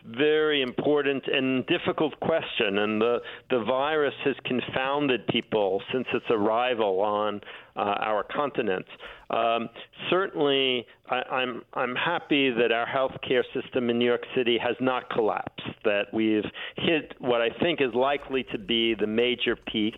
Very 0.06 0.62
important 0.62 1.24
and 1.28 1.66
difficult 1.68 2.20
question, 2.20 2.80
and 2.80 3.02
the 3.02 3.20
the 3.50 3.64
virus 3.64 4.14
has 4.26 4.36
confounded 4.46 5.26
people 5.28 5.82
since 5.94 6.08
its 6.14 6.26
arrival 6.30 7.02
on 7.02 7.42
uh, 7.76 7.80
our 7.80 8.24
continent. 8.24 8.86
Um, 9.30 9.70
certainly, 10.10 10.86
I, 11.10 11.22
I'm 11.32 11.62
I'm 11.74 11.96
happy 11.96 12.52
that 12.52 12.72
our 12.72 12.86
healthcare 12.86 13.44
system 13.54 13.90
in 13.90 13.98
New 13.98 14.06
York 14.06 14.26
City 14.36 14.58
has 14.58 14.76
not 14.80 15.10
collapsed. 15.10 15.62
That 15.84 16.08
we've 16.14 16.46
hit 16.78 17.14
what 17.20 17.42
I 17.42 17.50
think 17.62 17.82
is 17.82 17.94
likely 17.94 18.44
to 18.52 18.58
be 18.58 18.96
the 18.96 19.08
major 19.08 19.56
peak. 19.56 19.96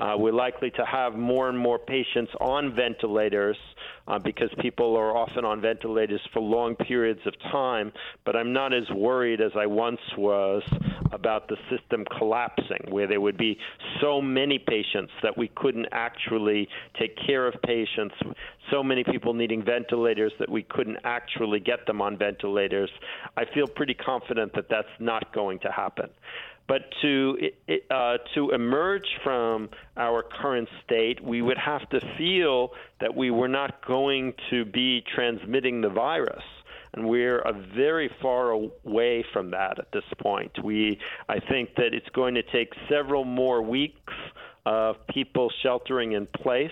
Uh, 0.00 0.14
we're 0.16 0.32
likely 0.32 0.70
to 0.70 0.84
have 0.86 1.14
more 1.14 1.50
and 1.50 1.58
more 1.58 1.78
patients 1.78 2.32
on 2.40 2.74
ventilators 2.74 3.56
uh, 4.08 4.18
because 4.18 4.48
people 4.60 4.96
are 4.96 5.14
often 5.14 5.44
on 5.44 5.60
ventilators 5.60 6.20
for 6.32 6.40
long 6.40 6.74
periods 6.74 7.20
of 7.26 7.34
time. 7.52 7.92
But 8.24 8.34
I'm 8.34 8.52
not 8.52 8.72
as 8.72 8.88
worried 8.90 9.42
as 9.42 9.52
I 9.54 9.66
once 9.66 10.00
was 10.16 10.62
about 11.12 11.48
the 11.48 11.56
system 11.68 12.04
collapsing, 12.18 12.86
where 12.88 13.06
there 13.06 13.20
would 13.20 13.36
be 13.36 13.58
so 14.00 14.22
many 14.22 14.58
patients 14.58 15.12
that 15.22 15.36
we 15.36 15.48
couldn't 15.48 15.86
actually 15.92 16.68
take 16.98 17.16
care 17.26 17.46
of 17.46 17.60
patients, 17.62 18.14
so 18.70 18.82
many 18.82 19.04
people 19.04 19.34
needing 19.34 19.62
ventilators 19.62 20.32
that 20.38 20.48
we 20.48 20.62
couldn't 20.62 20.98
actually 21.04 21.60
get 21.60 21.86
them 21.86 22.00
on 22.00 22.16
ventilators. 22.16 22.90
I 23.36 23.44
feel 23.52 23.66
pretty 23.66 23.94
confident 23.94 24.54
that 24.54 24.66
that's 24.70 24.88
not 24.98 25.34
going 25.34 25.58
to 25.60 25.70
happen. 25.70 26.08
But 26.70 26.82
to 27.02 27.36
uh, 27.90 28.18
to 28.36 28.50
emerge 28.52 29.08
from 29.24 29.70
our 29.96 30.22
current 30.22 30.68
state, 30.84 31.20
we 31.20 31.42
would 31.42 31.58
have 31.58 31.88
to 31.90 32.00
feel 32.16 32.70
that 33.00 33.16
we 33.16 33.32
were 33.32 33.48
not 33.48 33.84
going 33.84 34.34
to 34.50 34.64
be 34.64 35.02
transmitting 35.12 35.80
the 35.80 35.88
virus 35.88 36.44
and 36.94 37.08
we're 37.08 37.42
very 37.74 38.08
far 38.22 38.50
away 38.50 39.24
from 39.32 39.50
that 39.50 39.80
at 39.80 39.90
this 39.92 40.04
point. 40.22 40.52
We, 40.62 40.98
I 41.28 41.40
think 41.40 41.74
that 41.76 41.92
it's 41.92 42.08
going 42.14 42.34
to 42.34 42.42
take 42.42 42.72
several 42.88 43.24
more 43.24 43.62
weeks 43.62 44.12
of 44.66 44.96
people 45.08 45.50
sheltering 45.62 46.12
in 46.12 46.26
place, 46.26 46.70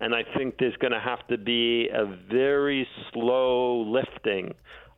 and 0.00 0.14
I 0.14 0.22
think 0.36 0.56
there's 0.58 0.76
going 0.76 0.92
to 0.92 1.00
have 1.00 1.26
to 1.28 1.38
be 1.38 1.88
a 1.88 2.04
very 2.30 2.86
slow 3.12 3.82
lifting 3.82 4.54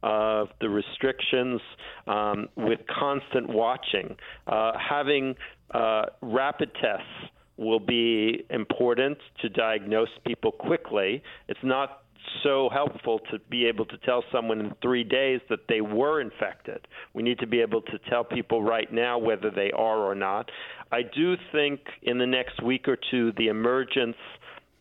of 0.07 0.49
the 0.61 0.69
restrictions 0.69 1.61
um, 2.07 2.49
with 2.57 2.79
constant 2.87 3.49
watching. 3.49 4.17
Uh, 4.47 4.71
having 4.79 5.35
uh, 5.75 6.03
rapid 6.23 6.71
tests 6.81 7.33
will 7.57 7.81
be 7.81 8.45
important 8.51 9.19
to 9.43 9.49
diagnose 9.49 10.09
people 10.25 10.53
quickly. 10.53 11.23
It's 11.49 11.59
not 11.65 12.05
so 12.45 12.69
helpful 12.73 13.19
to 13.33 13.39
be 13.51 13.67
able 13.67 13.85
to 13.87 13.99
tell 13.99 14.23
someone 14.31 14.61
in 14.61 14.75
three 14.81 15.03
days 15.03 15.41
that 15.51 15.61
they 15.69 15.81
were 15.81 16.21
infected. 16.21 16.87
We 17.13 17.25
need 17.25 17.41
to 17.41 17.47
be 17.47 17.61
able 17.61 17.83
to 17.83 17.99
tell 18.09 18.23
people 18.23 18.63
right 18.63 18.93
now 18.93 19.19
whether 19.19 19.51
they 19.51 19.73
are 19.73 19.99
or 19.99 20.15
not. 20.15 20.51
I 20.93 21.03
do 21.03 21.35
think 21.51 21.81
in 22.03 22.19
the 22.19 22.27
next 22.27 22.63
week 22.63 22.87
or 22.87 22.97
two, 23.11 23.33
the 23.39 23.49
emergence 23.49 24.17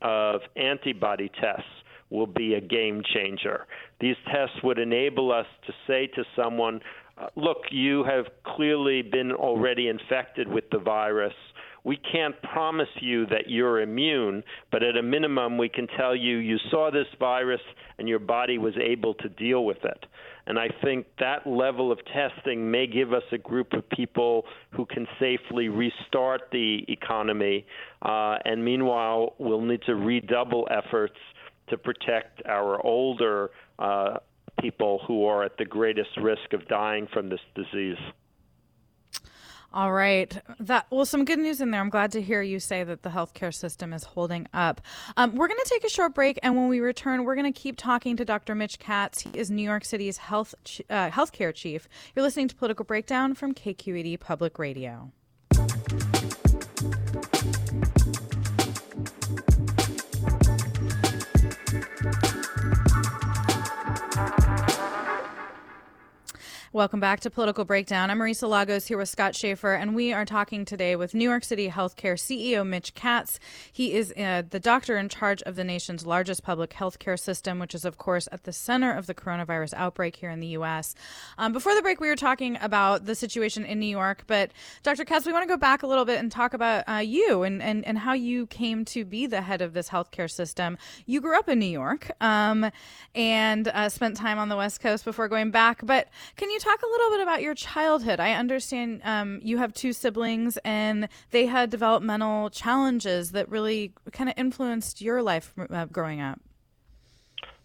of 0.03 0.41
antibody 0.55 1.31
tests 1.41 1.69
will 2.09 2.27
be 2.27 2.53
a 2.53 2.61
game 2.61 3.01
changer. 3.13 3.65
These 3.99 4.15
tests 4.31 4.55
would 4.63 4.79
enable 4.79 5.31
us 5.31 5.47
to 5.67 5.73
say 5.87 6.07
to 6.15 6.23
someone, 6.35 6.81
uh, 7.17 7.27
look, 7.35 7.57
you 7.71 8.03
have 8.03 8.25
clearly 8.55 9.01
been 9.01 9.31
already 9.31 9.87
infected 9.87 10.47
with 10.47 10.65
the 10.71 10.79
virus. 10.79 11.33
We 11.83 11.97
can't 11.97 12.35
promise 12.41 12.89
you 12.99 13.27
that 13.27 13.47
you're 13.47 13.81
immune, 13.81 14.43
but 14.71 14.81
at 14.81 14.97
a 14.97 15.03
minimum, 15.03 15.57
we 15.57 15.69
can 15.69 15.87
tell 15.97 16.15
you 16.15 16.37
you 16.37 16.57
saw 16.71 16.89
this 16.91 17.05
virus 17.19 17.61
and 17.99 18.09
your 18.09 18.19
body 18.19 18.57
was 18.57 18.73
able 18.81 19.13
to 19.15 19.29
deal 19.29 19.65
with 19.65 19.83
it. 19.83 20.05
And 20.47 20.59
I 20.59 20.69
think 20.83 21.05
that 21.19 21.47
level 21.47 21.91
of 21.91 21.99
testing 22.05 22.69
may 22.69 22.85
give 22.87 23.13
us 23.13 23.23
a 23.31 23.37
group 23.37 23.73
of 23.73 23.87
people 23.89 24.45
who 24.71 24.85
can 24.85 25.07
safely 25.19 25.69
restart 25.69 26.41
the 26.51 26.83
economy. 26.87 27.65
Uh, 28.01 28.37
and 28.45 28.63
meanwhile, 28.63 29.33
we'll 29.39 29.61
need 29.61 29.81
to 29.83 29.95
redouble 29.95 30.67
efforts 30.69 31.17
to 31.67 31.77
protect 31.77 32.45
our 32.45 32.83
older 32.85 33.51
uh, 33.79 34.17
people 34.61 35.01
who 35.07 35.25
are 35.25 35.43
at 35.43 35.57
the 35.57 35.65
greatest 35.65 36.15
risk 36.17 36.53
of 36.53 36.67
dying 36.67 37.07
from 37.11 37.29
this 37.29 37.39
disease. 37.55 37.97
All 39.75 39.91
right. 39.91 40.41
That 40.61 40.87
well, 40.89 41.05
some 41.05 41.25
good 41.25 41.37
news 41.37 41.59
in 41.59 41.71
there. 41.71 41.81
I'm 41.81 41.89
glad 41.89 42.13
to 42.13 42.21
hear 42.21 42.41
you 42.41 42.61
say 42.61 42.85
that 42.85 43.03
the 43.03 43.09
healthcare 43.09 43.53
system 43.53 43.91
is 43.91 44.05
holding 44.05 44.47
up. 44.53 44.79
Um, 45.17 45.35
we're 45.35 45.49
going 45.49 45.59
to 45.61 45.69
take 45.69 45.83
a 45.83 45.89
short 45.89 46.15
break, 46.15 46.39
and 46.41 46.55
when 46.55 46.69
we 46.69 46.79
return, 46.79 47.25
we're 47.25 47.35
going 47.35 47.51
to 47.51 47.59
keep 47.59 47.75
talking 47.75 48.15
to 48.15 48.23
Dr. 48.23 48.55
Mitch 48.55 48.79
Katz. 48.79 49.21
He 49.21 49.31
is 49.33 49.51
New 49.51 49.63
York 49.63 49.83
City's 49.83 50.17
health 50.17 50.55
uh, 50.89 51.09
healthcare 51.09 51.53
chief. 51.53 51.89
You're 52.15 52.23
listening 52.23 52.47
to 52.47 52.55
Political 52.55 52.85
Breakdown 52.85 53.35
from 53.35 53.53
KQED 53.53 54.21
Public 54.21 54.57
Radio. 54.57 55.11
Welcome 66.75 66.99
back 66.99 67.21
to 67.21 67.29
Political 67.29 67.63
Breakdown. 67.63 68.11
I'm 68.11 68.19
Marisa 68.19 68.49
Lagos 68.49 68.85
here 68.85 68.97
with 68.97 69.07
Scott 69.07 69.33
Shafer, 69.33 69.75
and 69.75 69.95
we 69.95 70.11
are 70.11 70.25
talking 70.25 70.65
today 70.65 70.97
with 70.97 71.13
New 71.13 71.23
York 71.23 71.45
City 71.45 71.69
Healthcare 71.69 72.19
CEO 72.19 72.67
Mitch 72.67 72.93
Katz. 72.93 73.39
He 73.71 73.93
is 73.93 74.11
uh, 74.17 74.43
the 74.49 74.59
doctor 74.59 74.97
in 74.97 75.07
charge 75.07 75.41
of 75.43 75.55
the 75.55 75.63
nation's 75.63 76.05
largest 76.05 76.43
public 76.43 76.71
healthcare 76.71 77.17
system, 77.17 77.59
which 77.59 77.75
is, 77.75 77.85
of 77.85 77.97
course, 77.97 78.27
at 78.29 78.43
the 78.43 78.51
center 78.51 78.91
of 78.91 79.07
the 79.07 79.13
coronavirus 79.13 79.73
outbreak 79.75 80.17
here 80.17 80.29
in 80.29 80.41
the 80.41 80.47
U.S. 80.47 80.95
Um, 81.37 81.53
before 81.53 81.73
the 81.75 81.81
break, 81.81 82.01
we 82.01 82.09
were 82.09 82.17
talking 82.17 82.57
about 82.59 83.05
the 83.05 83.15
situation 83.15 83.63
in 83.63 83.79
New 83.79 83.85
York, 83.85 84.25
but 84.27 84.51
Dr. 84.83 85.05
Katz, 85.05 85.25
we 85.25 85.31
want 85.31 85.43
to 85.43 85.47
go 85.47 85.55
back 85.55 85.81
a 85.81 85.87
little 85.87 86.03
bit 86.03 86.19
and 86.19 86.29
talk 86.29 86.53
about 86.53 86.83
uh, 86.89 86.95
you 86.95 87.43
and, 87.43 87.63
and, 87.63 87.87
and 87.87 87.99
how 87.99 88.11
you 88.11 88.47
came 88.47 88.83
to 88.83 89.05
be 89.05 89.27
the 89.27 89.43
head 89.43 89.61
of 89.61 89.71
this 89.71 89.87
healthcare 89.87 90.29
system. 90.29 90.77
You 91.05 91.21
grew 91.21 91.39
up 91.39 91.47
in 91.47 91.57
New 91.57 91.67
York 91.67 92.11
um, 92.19 92.69
and 93.15 93.69
uh, 93.69 93.87
spent 93.87 94.17
time 94.17 94.39
on 94.39 94.49
the 94.49 94.57
West 94.57 94.81
Coast 94.81 95.05
before 95.05 95.29
going 95.29 95.51
back, 95.51 95.79
but 95.81 96.09
can 96.35 96.49
you 96.49 96.59
talk 96.65 96.81
a 96.81 96.87
little 96.87 97.09
bit 97.11 97.21
about 97.21 97.41
your 97.41 97.53
childhood. 97.53 98.19
I 98.19 98.33
understand 98.33 99.01
um, 99.03 99.39
you 99.43 99.57
have 99.59 99.73
two 99.73 99.93
siblings, 99.93 100.57
and 100.65 101.07
they 101.31 101.45
had 101.45 101.69
developmental 101.69 102.49
challenges 102.49 103.31
that 103.31 103.49
really 103.49 103.93
kind 104.11 104.29
of 104.29 104.35
influenced 104.37 105.01
your 105.01 105.21
life 105.21 105.53
uh, 105.69 105.85
growing 105.85 106.21
up. 106.21 106.39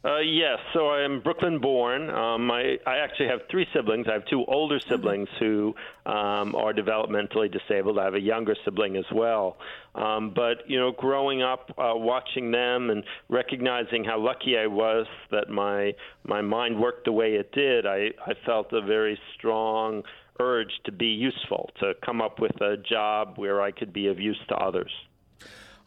Uh, 0.03 0.21
yes, 0.21 0.59
so 0.73 0.89
I'm 0.89 1.21
Brooklyn 1.21 1.61
born. 1.61 2.09
Um, 2.09 2.51
I, 2.51 2.79
I 2.87 2.97
actually 2.99 3.29
have 3.29 3.41
three 3.51 3.67
siblings. 3.75 4.07
I 4.09 4.15
have 4.15 4.25
two 4.31 4.47
older 4.49 4.79
mm-hmm. 4.79 4.91
siblings 4.91 5.29
who 5.39 5.75
um, 6.07 6.55
are 6.55 6.73
developmentally 6.73 7.53
disabled. 7.53 7.99
I 7.99 8.05
have 8.05 8.15
a 8.15 8.21
younger 8.21 8.57
sibling 8.65 8.97
as 8.97 9.05
well. 9.13 9.59
Um, 9.95 10.33
but, 10.35 10.63
you 10.67 10.81
know, 10.81 10.93
growing 10.93 11.43
up, 11.43 11.71
uh, 11.77 11.93
watching 11.95 12.51
them 12.51 12.89
and 12.89 13.05
recognizing 13.29 14.03
how 14.03 14.19
lucky 14.19 14.57
I 14.57 14.67
was 14.67 15.07
that 15.33 15.51
my, 15.51 15.93
my 16.25 16.41
mind 16.41 16.81
worked 16.81 17.05
the 17.05 17.13
way 17.13 17.35
it 17.35 17.53
did, 17.53 17.85
I, 17.85 18.09
I 18.27 18.33
felt 18.47 18.73
a 18.73 18.81
very 18.81 19.19
strong 19.37 20.03
urge 20.41 20.73
to 20.87 20.93
be 20.93 21.09
useful, 21.09 21.69
to 21.81 21.93
come 22.03 22.23
up 22.23 22.41
with 22.41 22.59
a 22.63 22.79
job 22.79 23.35
where 23.37 23.61
I 23.61 23.71
could 23.71 23.93
be 23.93 24.07
of 24.07 24.19
use 24.19 24.41
to 24.49 24.55
others. 24.55 24.91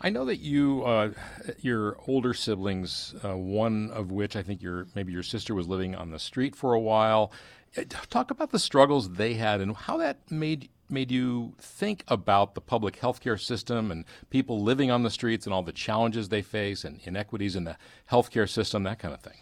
I 0.06 0.10
know 0.10 0.26
that 0.26 0.42
you, 0.42 0.84
uh, 0.84 1.12
your 1.62 1.98
older 2.08 2.34
siblings, 2.34 3.16
uh, 3.24 3.38
one 3.38 3.90
of 3.92 4.12
which 4.12 4.36
I 4.36 4.44
think 4.44 4.62
your 4.62 4.86
maybe 4.96 5.14
your 5.14 5.24
sister 5.24 5.56
was 5.56 5.70
living 5.70 5.96
on 5.96 6.12
the 6.12 6.20
street 6.20 6.58
for 6.58 6.74
a 6.74 6.80
while. 6.80 7.32
Uh, 7.78 7.84
talk 8.10 8.30
about 8.30 8.52
the 8.52 8.60
struggles 8.60 9.12
they 9.12 9.36
had 9.36 9.62
and 9.62 9.74
how 9.76 9.96
that 9.98 10.30
made 10.30 10.70
made 10.90 11.10
you 11.10 11.56
think 11.58 12.04
about 12.10 12.54
the 12.54 12.62
public 12.62 13.00
healthcare 13.00 13.40
system 13.40 13.92
and 13.92 14.04
people 14.30 14.62
living 14.62 14.92
on 14.92 15.04
the 15.04 15.10
streets 15.10 15.46
and 15.46 15.54
all 15.54 15.64
the 15.64 15.72
challenges 15.72 16.28
they 16.28 16.42
face 16.42 16.84
and 16.84 17.00
inequities 17.06 17.56
in 17.56 17.64
the 17.64 17.78
healthcare 18.12 18.48
system, 18.48 18.84
that 18.84 19.00
kind 19.00 19.14
of 19.14 19.22
thing. 19.22 19.38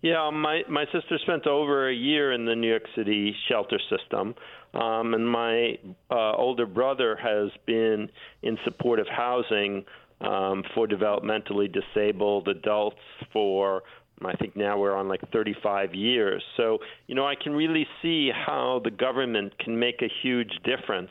Yeah, 0.00 0.30
my 0.32 0.62
my 0.68 0.84
sister 0.92 1.18
spent 1.22 1.46
over 1.46 1.88
a 1.88 1.94
year 1.94 2.32
in 2.32 2.44
the 2.44 2.54
New 2.54 2.68
York 2.68 2.84
City 2.94 3.34
shelter 3.48 3.80
system, 3.90 4.34
um, 4.74 5.14
and 5.14 5.28
my 5.28 5.76
uh, 6.10 6.36
older 6.36 6.66
brother 6.66 7.16
has 7.20 7.50
been 7.66 8.08
in 8.42 8.58
supportive 8.64 9.08
housing 9.08 9.84
um, 10.20 10.62
for 10.74 10.86
developmentally 10.86 11.72
disabled 11.72 12.46
adults 12.46 13.00
for 13.32 13.82
I 14.24 14.34
think 14.36 14.56
now 14.56 14.78
we're 14.78 14.96
on 14.96 15.08
like 15.08 15.20
35 15.32 15.94
years. 15.94 16.42
So, 16.56 16.78
you 17.06 17.14
know, 17.14 17.26
I 17.26 17.34
can 17.40 17.52
really 17.52 17.86
see 18.02 18.30
how 18.34 18.80
the 18.82 18.90
government 18.90 19.56
can 19.58 19.78
make 19.78 20.02
a 20.02 20.08
huge 20.22 20.50
difference 20.64 21.10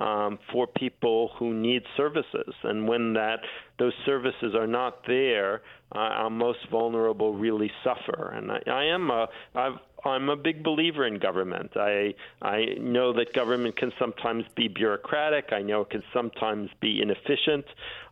um, 0.00 0.38
for 0.52 0.66
people 0.66 1.30
who 1.38 1.54
need 1.54 1.82
services. 1.96 2.54
And 2.64 2.88
when 2.88 3.12
that 3.14 3.40
those 3.80 3.94
services 4.04 4.54
are 4.54 4.66
not 4.66 5.06
there, 5.06 5.62
uh, 5.94 5.98
our 5.98 6.30
most 6.30 6.58
vulnerable 6.70 7.32
really 7.34 7.72
suffer. 7.82 8.30
And 8.36 8.52
I, 8.52 8.60
I 8.70 8.84
am 8.84 9.10
a 9.10 9.26
I've 9.54 9.78
I'm 10.04 10.28
a 10.28 10.36
big 10.36 10.62
believer 10.62 11.06
in 11.06 11.18
government. 11.18 11.72
I 11.76 12.14
I 12.42 12.76
know 12.78 13.12
that 13.14 13.32
government 13.32 13.76
can 13.76 13.90
sometimes 13.98 14.44
be 14.54 14.68
bureaucratic. 14.68 15.52
I 15.52 15.62
know 15.62 15.80
it 15.80 15.90
can 15.90 16.02
sometimes 16.12 16.68
be 16.80 17.00
inefficient, 17.02 17.64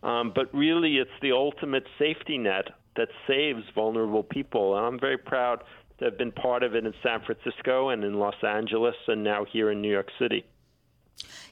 um, 0.02 0.32
but 0.34 0.52
really, 0.54 0.96
it's 0.96 1.18
the 1.20 1.32
ultimate 1.32 1.84
safety 1.98 2.38
net 2.38 2.68
that 2.96 3.08
saves 3.26 3.62
vulnerable 3.74 4.22
people. 4.24 4.76
And 4.76 4.86
I'm 4.86 4.98
very 4.98 5.18
proud 5.18 5.62
to 5.98 6.06
have 6.06 6.16
been 6.16 6.32
part 6.32 6.62
of 6.62 6.74
it 6.74 6.86
in 6.86 6.94
San 7.02 7.20
Francisco 7.26 7.90
and 7.90 8.04
in 8.04 8.14
Los 8.14 8.42
Angeles, 8.42 8.96
and 9.06 9.22
now 9.22 9.44
here 9.44 9.70
in 9.70 9.82
New 9.82 9.92
York 9.92 10.08
City. 10.18 10.44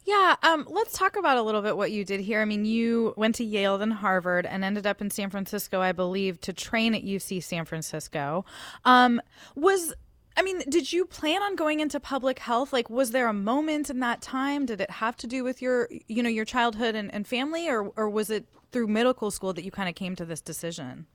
Yeah, 0.05 0.37
um, 0.43 0.67
let's 0.71 0.97
talk 0.97 1.17
about 1.17 1.37
a 1.37 1.43
little 1.43 1.63
bit 1.63 1.77
what 1.77 1.91
you 1.91 2.05
did 2.05 2.21
here. 2.21 2.41
I 2.41 2.45
mean, 2.45 2.65
you 2.65 3.15
went 3.17 3.35
to 3.37 3.45
Yale 3.45 3.81
and 3.83 3.93
Harvard 3.93 4.47
and 4.47 4.65
ended 4.65 4.87
up 4.87 5.01
in 5.01 5.11
San 5.11 5.31
Francisco, 5.31 5.81
I 5.81 5.93
believe, 5.93 6.41
to 6.43 6.53
train 6.53 6.95
at 6.95 7.03
UC 7.03 7.43
San 7.43 7.65
Francisco. 7.65 8.45
Um, 8.85 9.21
was 9.55 9.95
I 10.37 10.43
mean, 10.43 10.63
did 10.69 10.93
you 10.93 11.07
plan 11.07 11.43
on 11.43 11.57
going 11.57 11.81
into 11.81 11.99
public 11.99 12.39
health? 12.39 12.73
Like, 12.73 12.91
was 12.91 13.11
there 13.11 13.27
a 13.27 13.33
moment 13.33 13.89
in 13.89 14.01
that 14.01 14.21
time? 14.21 14.67
Did 14.67 14.83
it 14.83 14.91
have 14.91 15.17
to 15.19 15.27
do 15.27 15.43
with 15.43 15.63
your, 15.63 15.89
you 16.09 16.23
know, 16.23 16.29
your 16.29 16.45
childhood 16.45 16.95
and, 16.95 17.13
and 17.15 17.27
family, 17.27 17.69
or 17.69 17.91
or 17.97 18.11
was 18.11 18.31
it 18.31 18.47
through 18.71 18.89
medical 18.89 19.31
school 19.31 19.55
that 19.55 19.65
you 19.65 19.71
kind 19.71 19.89
of 19.89 19.95
came 19.95 20.15
to 20.17 20.25
this 20.25 20.43
decision? 20.43 21.07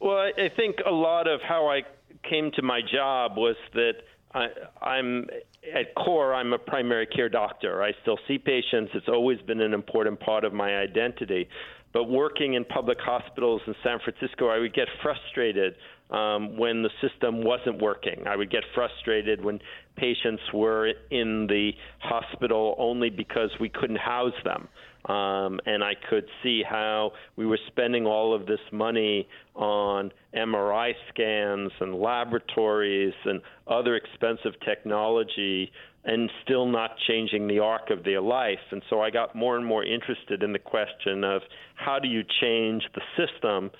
Well, 0.00 0.30
I 0.36 0.48
think 0.56 0.76
a 0.84 0.90
lot 0.90 1.28
of 1.28 1.40
how 1.42 1.68
I 1.68 1.82
came 2.28 2.50
to 2.52 2.62
my 2.62 2.80
job 2.80 3.36
was 3.36 3.56
that 3.74 4.02
I, 4.32 4.46
I'm 4.80 5.26
at 5.74 5.94
core, 5.94 6.34
I'm 6.34 6.52
a 6.52 6.58
primary 6.58 7.06
care 7.06 7.28
doctor. 7.28 7.82
I 7.82 7.92
still 8.02 8.18
see 8.28 8.38
patients. 8.38 8.92
It's 8.94 9.08
always 9.08 9.40
been 9.42 9.60
an 9.60 9.74
important 9.74 10.20
part 10.20 10.44
of 10.44 10.52
my 10.52 10.76
identity. 10.76 11.48
But 11.92 12.04
working 12.04 12.54
in 12.54 12.64
public 12.64 12.98
hospitals 13.00 13.62
in 13.66 13.74
San 13.82 13.98
Francisco, 13.98 14.48
I 14.48 14.58
would 14.58 14.74
get 14.74 14.86
frustrated 15.02 15.74
um, 16.10 16.56
when 16.56 16.82
the 16.82 16.90
system 17.00 17.42
wasn't 17.42 17.82
working. 17.82 18.26
I 18.26 18.36
would 18.36 18.50
get 18.50 18.62
frustrated 18.74 19.44
when 19.44 19.60
patients 19.96 20.42
were 20.54 20.92
in 21.10 21.46
the 21.48 21.72
hospital 21.98 22.76
only 22.78 23.10
because 23.10 23.50
we 23.60 23.68
couldn't 23.68 23.98
house 23.98 24.32
them. 24.44 24.68
Um, 25.06 25.60
and 25.64 25.82
I 25.82 25.94
could 26.08 26.26
see 26.42 26.62
how 26.68 27.12
we 27.36 27.46
were 27.46 27.58
spending 27.68 28.06
all 28.06 28.34
of 28.34 28.46
this 28.46 28.60
money 28.70 29.26
on 29.54 30.12
MRI 30.34 30.92
scans 31.08 31.72
and 31.80 31.94
laboratories 31.94 33.14
and 33.24 33.40
other 33.66 33.96
expensive 33.96 34.52
technology 34.64 35.72
and 36.04 36.30
still 36.44 36.66
not 36.66 36.92
changing 37.06 37.46
the 37.46 37.58
arc 37.58 37.90
of 37.90 38.04
their 38.04 38.20
life. 38.20 38.58
And 38.70 38.82
so 38.88 39.00
I 39.00 39.10
got 39.10 39.34
more 39.34 39.56
and 39.56 39.66
more 39.66 39.84
interested 39.84 40.42
in 40.42 40.52
the 40.52 40.58
question 40.58 41.24
of 41.24 41.42
how 41.74 41.98
do 41.98 42.08
you 42.08 42.22
change 42.40 42.82
the 42.94 43.02
system 43.16 43.70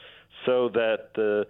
so 0.46 0.68
that 0.70 1.10
the 1.14 1.46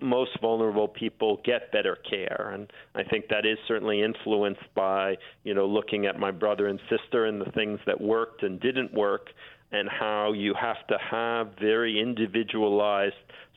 most 0.00 0.30
vulnerable 0.40 0.88
people 0.88 1.40
get 1.44 1.72
better 1.72 1.98
care. 2.08 2.52
And 2.54 2.70
i 2.94 3.02
think 3.02 3.28
that 3.28 3.44
is 3.44 3.58
certainly 3.66 4.02
influenced 4.02 4.74
by 4.74 5.16
you 5.44 5.54
know 5.54 5.66
looking 5.66 6.06
at 6.06 6.18
my 6.18 6.30
brother 6.30 6.68
and 6.68 6.80
sister 6.88 7.26
and 7.26 7.40
the 7.40 7.50
things 7.52 7.80
that 7.86 8.00
worked 8.00 8.42
and 8.42 8.60
didn't 8.60 8.92
work 8.92 9.28
and 9.72 9.88
how 9.88 10.32
you 10.32 10.54
have 10.54 10.86
to 10.88 10.96
have 10.98 11.52
very 11.60 12.00
individualized 12.00 13.14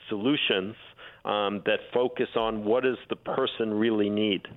solutions 0.10 0.76
um, 1.26 1.62
that 1.66 1.80
focus 1.94 2.30
on 2.36 2.64
what 2.64 2.84
does 2.84 2.98
the 3.10 3.16
person 3.16 3.74
really 3.74 4.10
need 4.10 4.48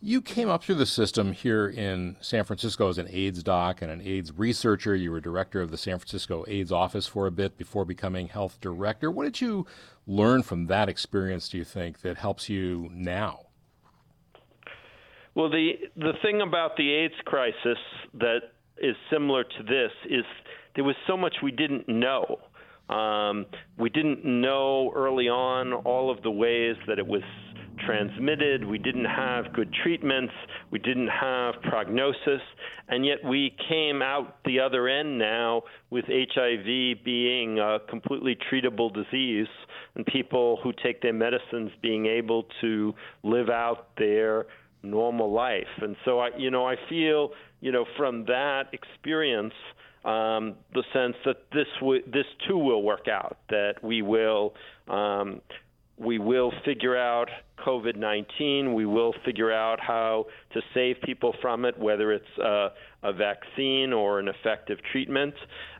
you 0.00 0.20
came 0.20 0.48
up 0.48 0.62
through 0.62 0.74
the 0.74 0.86
system 0.86 1.32
here 1.32 1.68
in 1.68 2.16
San 2.20 2.44
Francisco 2.44 2.88
as 2.88 2.98
an 2.98 3.08
AIDS 3.10 3.42
doc 3.42 3.80
and 3.80 3.90
an 3.90 4.02
AIDS 4.02 4.32
researcher. 4.36 4.94
You 4.94 5.10
were 5.10 5.20
director 5.20 5.62
of 5.62 5.70
the 5.70 5.78
San 5.78 5.98
Francisco 5.98 6.44
AIDS 6.46 6.70
office 6.70 7.06
for 7.06 7.26
a 7.26 7.30
bit 7.30 7.56
before 7.56 7.84
becoming 7.84 8.28
health 8.28 8.60
director. 8.60 9.10
What 9.10 9.24
did 9.24 9.40
you 9.40 9.66
learn 10.06 10.42
from 10.42 10.66
that 10.66 10.88
experience, 10.88 11.48
do 11.48 11.58
you 11.58 11.64
think, 11.64 12.02
that 12.02 12.18
helps 12.18 12.48
you 12.48 12.90
now? 12.92 13.46
Well, 15.34 15.50
the, 15.50 15.72
the 15.96 16.12
thing 16.22 16.40
about 16.40 16.76
the 16.76 16.92
AIDS 16.92 17.14
crisis 17.24 17.78
that 18.14 18.40
is 18.78 18.96
similar 19.10 19.44
to 19.44 19.62
this 19.62 19.90
is 20.08 20.24
there 20.74 20.84
was 20.84 20.96
so 21.06 21.16
much 21.16 21.36
we 21.42 21.50
didn't 21.50 21.88
know. 21.88 22.40
Um, 22.88 23.46
we 23.78 23.90
didn't 23.90 24.24
know 24.24 24.92
early 24.94 25.28
on 25.28 25.72
all 25.72 26.10
of 26.10 26.22
the 26.22 26.30
ways 26.30 26.76
that 26.86 26.98
it 26.98 27.06
was 27.06 27.22
transmitted. 27.78 28.64
We 28.64 28.78
didn't 28.78 29.04
have 29.04 29.52
good 29.52 29.72
treatments. 29.82 30.32
We 30.70 30.78
didn't 30.78 31.08
have 31.08 31.54
prognosis. 31.62 32.40
And 32.88 33.04
yet 33.04 33.18
we 33.24 33.54
came 33.68 34.02
out 34.02 34.36
the 34.44 34.60
other 34.60 34.88
end 34.88 35.18
now 35.18 35.62
with 35.90 36.04
HIV 36.06 37.04
being 37.04 37.58
a 37.58 37.78
completely 37.88 38.36
treatable 38.50 38.92
disease 38.92 39.48
and 39.94 40.06
people 40.06 40.58
who 40.62 40.72
take 40.82 41.02
their 41.02 41.12
medicines 41.12 41.70
being 41.82 42.06
able 42.06 42.46
to 42.60 42.94
live 43.22 43.48
out 43.48 43.88
their 43.96 44.46
normal 44.82 45.32
life. 45.32 45.64
And 45.80 45.96
so 46.04 46.20
I, 46.20 46.30
you 46.36 46.50
know, 46.50 46.66
I 46.66 46.76
feel, 46.88 47.30
you 47.60 47.72
know, 47.72 47.84
from 47.96 48.24
that 48.26 48.64
experience, 48.72 49.54
um, 50.04 50.54
the 50.72 50.84
sense 50.92 51.16
that 51.24 51.38
this 51.52 51.66
w- 51.80 52.02
this 52.06 52.26
too 52.48 52.56
will 52.56 52.82
work 52.82 53.08
out. 53.08 53.38
That 53.48 53.82
we 53.82 54.02
will 54.02 54.54
um, 54.88 55.40
we 55.98 56.18
will 56.18 56.52
figure 56.64 56.96
out 56.96 57.28
COVID 57.64 57.96
19. 57.96 58.74
We 58.74 58.86
will 58.86 59.14
figure 59.24 59.52
out 59.52 59.80
how 59.80 60.26
to 60.52 60.60
save 60.74 60.96
people 61.04 61.34
from 61.40 61.64
it, 61.64 61.78
whether 61.78 62.12
it's 62.12 62.38
uh, 62.38 62.68
a 63.02 63.12
vaccine 63.12 63.92
or 63.92 64.18
an 64.18 64.28
effective 64.28 64.78
treatment. 64.92 65.34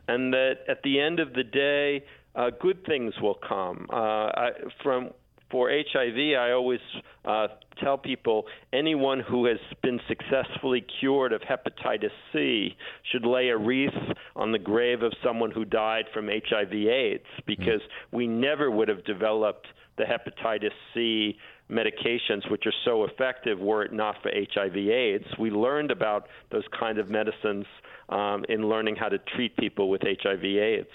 And 0.07 0.33
that 0.33 0.59
at 0.67 0.81
the 0.83 0.99
end 0.99 1.19
of 1.19 1.33
the 1.33 1.43
day, 1.43 2.03
uh, 2.35 2.49
good 2.59 2.85
things 2.85 3.13
will 3.21 3.39
come. 3.47 3.87
Uh, 3.91 3.95
I, 3.95 4.49
from 4.83 5.11
for 5.49 5.69
HIV, 5.69 6.37
I 6.37 6.51
always 6.51 6.79
uh, 7.23 7.47
tell 7.81 7.97
people 7.97 8.45
anyone 8.73 9.21
who 9.21 9.45
has 9.45 9.59
been 9.81 9.99
successfully 10.07 10.85
cured 10.99 11.31
of 11.31 11.41
hepatitis 11.41 12.11
C 12.33 12.75
should 13.11 13.25
lay 13.25 13.49
a 13.49 13.57
wreath 13.57 13.93
on 14.35 14.51
the 14.51 14.59
grave 14.59 15.03
of 15.03 15.13
someone 15.23 15.51
who 15.51 15.63
died 15.63 16.05
from 16.13 16.27
HIV/AIDS 16.27 17.23
because 17.45 17.81
we 18.11 18.27
never 18.27 18.69
would 18.69 18.89
have 18.89 19.05
developed 19.05 19.67
the 19.97 20.03
hepatitis 20.03 20.71
C 20.93 21.37
medications, 21.69 22.49
which 22.49 22.65
are 22.65 22.73
so 22.85 23.03
effective, 23.03 23.59
were 23.59 23.83
it 23.83 23.91
not 23.91 24.21
for 24.21 24.31
HIV/AIDS. 24.31 25.25
We 25.37 25.51
learned 25.51 25.91
about 25.91 26.27
those 26.51 26.63
kind 26.77 26.97
of 26.97 27.09
medicines 27.09 27.65
um, 28.09 28.45
in 28.47 28.69
learning 28.69 28.95
how 28.95 29.09
to 29.09 29.17
treat 29.17 29.57
people 29.57 29.89
with 29.89 30.01
HIV/AIDS. 30.01 30.87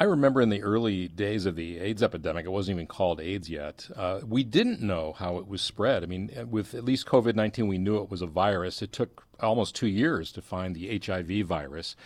I 0.00 0.04
remember 0.04 0.40
in 0.40 0.48
the 0.48 0.62
early 0.62 1.08
days 1.08 1.44
of 1.44 1.56
the 1.56 1.78
AIDS 1.78 2.02
epidemic, 2.02 2.46
it 2.46 2.48
wasn't 2.48 2.76
even 2.76 2.86
called 2.86 3.20
AIDS 3.20 3.50
yet. 3.50 3.86
Uh, 3.94 4.20
we 4.26 4.42
didn't 4.42 4.80
know 4.80 5.12
how 5.12 5.36
it 5.36 5.46
was 5.46 5.60
spread. 5.60 6.02
I 6.02 6.06
mean, 6.06 6.30
with 6.48 6.74
at 6.74 6.86
least 6.86 7.06
COVID 7.06 7.34
19, 7.34 7.68
we 7.68 7.76
knew 7.76 7.98
it 7.98 8.10
was 8.10 8.22
a 8.22 8.26
virus. 8.26 8.80
It 8.80 8.92
took 8.92 9.24
almost 9.40 9.76
two 9.76 9.88
years 9.88 10.32
to 10.32 10.40
find 10.40 10.74
the 10.74 10.98
HIV 10.98 11.46
virus. 11.46 11.96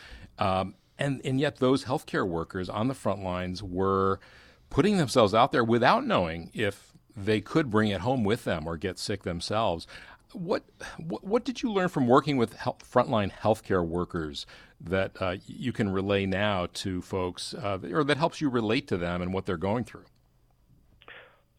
Um, 0.41 0.75
and, 0.99 1.21
and 1.25 1.39
yet, 1.39 1.59
those 1.59 1.85
healthcare 1.85 2.27
workers 2.27 2.69
on 2.69 2.89
the 2.89 2.95
front 2.95 3.23
lines 3.23 3.63
were 3.63 4.19
putting 4.75 4.97
themselves 4.97 5.33
out 5.33 5.53
there 5.53 5.63
without 5.63 6.05
knowing 6.05 6.51
if 6.53 6.93
they 7.17 7.41
could 7.41 7.71
bring 7.71 7.91
it 7.91 8.01
home 8.01 8.25
with 8.25 8.43
them 8.43 8.67
or 8.67 8.77
get 8.77 8.99
sick 8.99 9.23
themselves. 9.23 9.87
What 10.33 10.65
what, 10.99 11.23
what 11.23 11.45
did 11.45 11.63
you 11.63 11.73
learn 11.73 11.89
from 11.89 12.09
working 12.09 12.37
with 12.39 12.55
health, 12.55 12.83
frontline 12.93 13.31
healthcare 13.31 13.87
workers 13.87 14.47
that 14.81 15.13
uh, 15.23 15.37
you 15.47 15.73
can 15.73 15.93
relay 15.93 16.27
now 16.27 16.67
to 16.75 17.01
folks, 17.03 17.55
uh, 17.55 17.79
or 17.93 18.03
that 18.03 18.17
helps 18.17 18.41
you 18.41 18.49
relate 18.49 18.89
to 18.89 18.97
them 18.97 19.23
and 19.23 19.33
what 19.33 19.47
they're 19.47 19.57
going 19.57 19.85
through? 19.85 20.07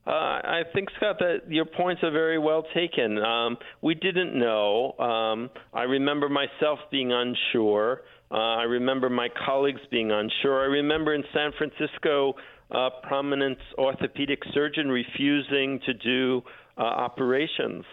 Uh, 0.07 0.11
I 0.11 0.61
think, 0.73 0.89
Scott, 0.97 1.17
that 1.19 1.49
your 1.49 1.65
points 1.65 2.03
are 2.03 2.11
very 2.11 2.37
well 2.37 2.63
taken. 2.75 3.17
Um, 3.17 3.57
we 3.81 3.95
didn't 3.95 4.37
know. 4.37 4.91
Um, 4.99 5.49
I 5.73 5.83
remember 5.83 6.29
myself 6.29 6.79
being 6.91 7.11
unsure. 7.11 8.01
Uh, 8.29 8.35
I 8.35 8.63
remember 8.63 9.09
my 9.09 9.29
colleagues 9.45 9.81
being 9.89 10.11
unsure. 10.11 10.61
I 10.61 10.65
remember 10.65 11.15
in 11.15 11.23
San 11.33 11.51
Francisco, 11.57 12.33
a 12.69 12.89
prominent 13.03 13.57
orthopedic 13.77 14.39
surgeon 14.53 14.89
refusing 14.89 15.79
to 15.85 15.93
do 15.93 16.41
uh, 16.77 16.81
operations 16.81 17.83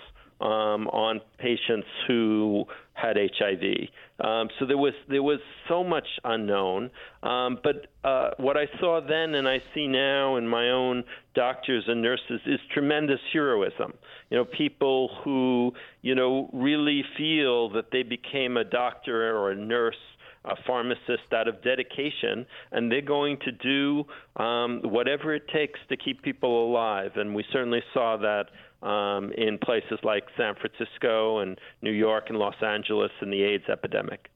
um, 0.43 0.89
on 0.89 1.21
patients 1.39 1.87
who 2.07 2.65
had 2.95 3.17
HIV. 3.17 3.89
Um, 4.21 4.49
so 4.59 4.67
there 4.67 4.77
was 4.77 4.93
there 5.09 5.23
was 5.23 5.39
so 5.69 5.83
much 5.83 6.07
unknown. 6.25 6.91
Um, 7.23 7.59
but 7.63 7.87
uh, 8.05 8.31
what 8.37 8.57
I 8.57 8.67
saw 8.81 9.01
then 9.01 9.35
and 9.35 9.49
I 9.49 9.63
see 9.75 9.87
now 9.87 10.37
in 10.37 10.47
my 10.47 10.71
own 10.71 11.05
doctors 11.35 11.85
and 11.87 12.03
nurses 12.03 12.41
is 12.47 12.61
tremendous 12.75 13.21
heroism. 13.33 13.95
You 14.31 14.39
know, 14.39 14.45
people 14.45 15.11
who 15.25 15.73
you 16.03 16.15
know 16.15 16.51
really 16.53 17.05
feel 17.17 17.71
that 17.71 17.87
they 17.93 18.03
became 18.03 18.57
a 18.57 18.65
doctor 18.65 19.37
or 19.37 19.53
a 19.53 19.57
nurse 19.57 19.97
a 20.45 20.57
pharmacist 20.67 21.33
out 21.33 21.47
of 21.47 21.63
dedication, 21.63 22.45
and 22.73 22.91
they're 22.91 23.01
going 23.01 23.39
to 23.45 23.53
do 23.53 24.05
um, 24.43 24.81
whatever 24.83 25.33
it 25.33 25.47
takes 25.55 25.79
to 25.89 25.97
keep 25.97 26.21
people 26.23 26.69
alive. 26.69 27.13
And 27.15 27.33
we 27.33 27.45
certainly 27.53 27.81
saw 27.95 28.17
that 28.17 28.47
um, 28.83 29.33
in 29.33 29.59
places 29.59 29.99
like 30.03 30.25
San 30.37 30.55
Francisco 30.55 31.39
and 31.39 31.59
New 31.83 31.93
York 31.93 32.25
and 32.29 32.39
Los 32.39 32.57
Angeles 32.63 33.13
in 33.21 33.31
the 33.31 33.43
AIDS 33.43 33.69
epidemic. 33.69 34.29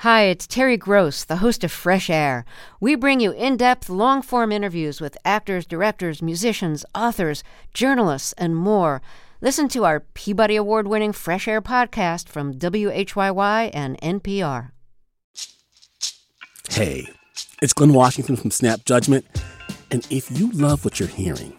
Hi, 0.00 0.24
it's 0.24 0.46
Terry 0.46 0.76
Gross, 0.76 1.24
the 1.24 1.36
host 1.36 1.64
of 1.64 1.72
Fresh 1.72 2.10
Air. 2.10 2.44
We 2.80 2.96
bring 2.96 3.18
you 3.18 3.30
in 3.32 3.56
depth, 3.56 3.88
long 3.88 4.20
form 4.20 4.52
interviews 4.52 5.00
with 5.00 5.16
actors, 5.24 5.64
directors, 5.64 6.20
musicians, 6.20 6.84
authors, 6.94 7.42
journalists, 7.72 8.34
and 8.34 8.54
more. 8.54 9.00
Listen 9.40 9.68
to 9.68 9.86
our 9.86 10.00
Peabody 10.00 10.56
Award 10.56 10.86
winning 10.86 11.12
Fresh 11.12 11.48
Air 11.48 11.62
podcast 11.62 12.28
from 12.28 12.52
WHYY 12.52 13.70
and 13.72 13.98
NPR. 14.02 14.70
Hey, 16.68 17.06
it's 17.62 17.72
Glynn 17.72 17.94
Washington 17.94 18.36
from 18.36 18.50
Snap 18.50 18.84
Judgment. 18.84 19.24
And 19.90 20.06
if 20.10 20.30
you 20.38 20.50
love 20.52 20.84
what 20.84 21.00
you're 21.00 21.08
hearing, 21.08 21.58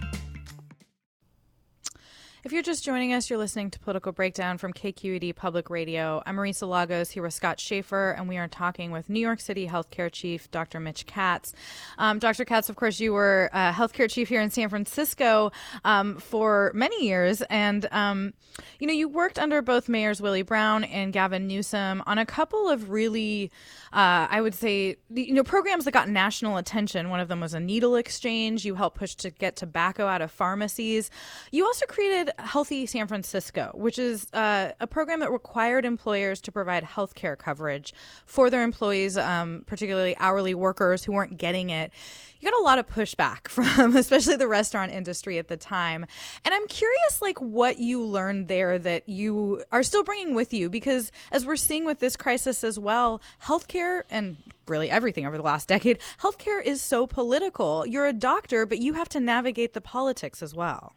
If 2.51 2.55
you're 2.55 2.63
just 2.63 2.83
joining 2.83 3.13
us, 3.13 3.29
you're 3.29 3.39
listening 3.39 3.71
to 3.71 3.79
Political 3.79 4.11
Breakdown 4.11 4.57
from 4.57 4.73
KQED 4.73 5.37
Public 5.37 5.69
Radio. 5.69 6.21
I'm 6.25 6.35
Marisa 6.35 6.67
Lagos 6.67 7.09
here 7.09 7.23
with 7.23 7.33
Scott 7.33 7.61
Shafer, 7.61 8.11
and 8.11 8.27
we 8.27 8.37
are 8.37 8.49
talking 8.49 8.91
with 8.91 9.09
New 9.09 9.21
York 9.21 9.39
City 9.39 9.69
Healthcare 9.69 10.11
Chief 10.11 10.51
Dr. 10.51 10.81
Mitch 10.81 11.05
Katz. 11.05 11.53
Um, 11.97 12.19
Dr. 12.19 12.43
Katz, 12.43 12.67
of 12.67 12.75
course, 12.75 12.99
you 12.99 13.13
were 13.13 13.49
uh, 13.53 13.71
Healthcare 13.71 14.11
Chief 14.11 14.27
here 14.27 14.41
in 14.41 14.51
San 14.51 14.67
Francisco 14.67 15.53
um, 15.85 16.17
for 16.17 16.73
many 16.75 17.05
years, 17.05 17.41
and 17.43 17.87
um, 17.93 18.33
you 18.79 18.87
know 18.87 18.91
you 18.91 19.07
worked 19.07 19.39
under 19.39 19.61
both 19.61 19.87
mayors 19.87 20.21
Willie 20.21 20.41
Brown 20.41 20.83
and 20.83 21.13
Gavin 21.13 21.47
Newsom 21.47 22.03
on 22.05 22.17
a 22.17 22.25
couple 22.25 22.69
of 22.69 22.89
really, 22.89 23.49
uh, 23.93 24.27
I 24.29 24.41
would 24.41 24.55
say, 24.55 24.97
you 25.09 25.33
know, 25.33 25.45
programs 25.45 25.85
that 25.85 25.91
got 25.91 26.09
national 26.09 26.57
attention. 26.57 27.09
One 27.09 27.21
of 27.21 27.29
them 27.29 27.39
was 27.39 27.53
a 27.53 27.61
needle 27.61 27.95
exchange. 27.95 28.65
You 28.65 28.75
helped 28.75 28.97
push 28.97 29.15
to 29.15 29.29
get 29.29 29.55
tobacco 29.55 30.05
out 30.05 30.21
of 30.21 30.31
pharmacies. 30.31 31.09
You 31.49 31.65
also 31.65 31.85
created 31.85 32.29
Healthy 32.41 32.85
San 32.85 33.07
Francisco, 33.07 33.71
which 33.73 33.97
is 33.97 34.27
uh, 34.33 34.71
a 34.79 34.87
program 34.87 35.19
that 35.21 35.31
required 35.31 35.85
employers 35.85 36.41
to 36.41 36.51
provide 36.51 36.83
health 36.83 37.15
care 37.15 37.35
coverage 37.35 37.93
for 38.25 38.49
their 38.49 38.63
employees, 38.63 39.17
um, 39.17 39.63
particularly 39.67 40.15
hourly 40.17 40.53
workers 40.53 41.03
who 41.03 41.13
weren't 41.13 41.37
getting 41.37 41.69
it. 41.69 41.91
You 42.39 42.49
got 42.49 42.59
a 42.59 42.63
lot 42.63 42.79
of 42.79 42.87
pushback 42.87 43.47
from 43.49 43.95
especially 43.95 44.35
the 44.35 44.47
restaurant 44.47 44.91
industry 44.91 45.37
at 45.37 45.47
the 45.47 45.57
time. 45.57 46.05
And 46.43 46.53
I'm 46.53 46.67
curious, 46.67 47.21
like, 47.21 47.39
what 47.39 47.77
you 47.79 48.03
learned 48.03 48.47
there 48.47 48.79
that 48.79 49.07
you 49.07 49.63
are 49.71 49.83
still 49.83 50.03
bringing 50.03 50.33
with 50.33 50.53
you, 50.53 50.69
because 50.69 51.11
as 51.31 51.45
we're 51.45 51.55
seeing 51.55 51.85
with 51.85 51.99
this 51.99 52.15
crisis 52.15 52.63
as 52.63 52.79
well, 52.79 53.21
healthcare 53.43 54.03
and 54.09 54.37
really 54.67 54.89
everything 54.89 55.25
over 55.25 55.37
the 55.37 55.43
last 55.43 55.67
decade, 55.67 55.99
healthcare 56.21 56.63
is 56.63 56.81
so 56.81 57.05
political. 57.05 57.85
You're 57.85 58.07
a 58.07 58.13
doctor, 58.13 58.65
but 58.65 58.79
you 58.79 58.93
have 58.93 59.09
to 59.09 59.19
navigate 59.19 59.73
the 59.73 59.81
politics 59.81 60.41
as 60.41 60.55
well. 60.55 60.93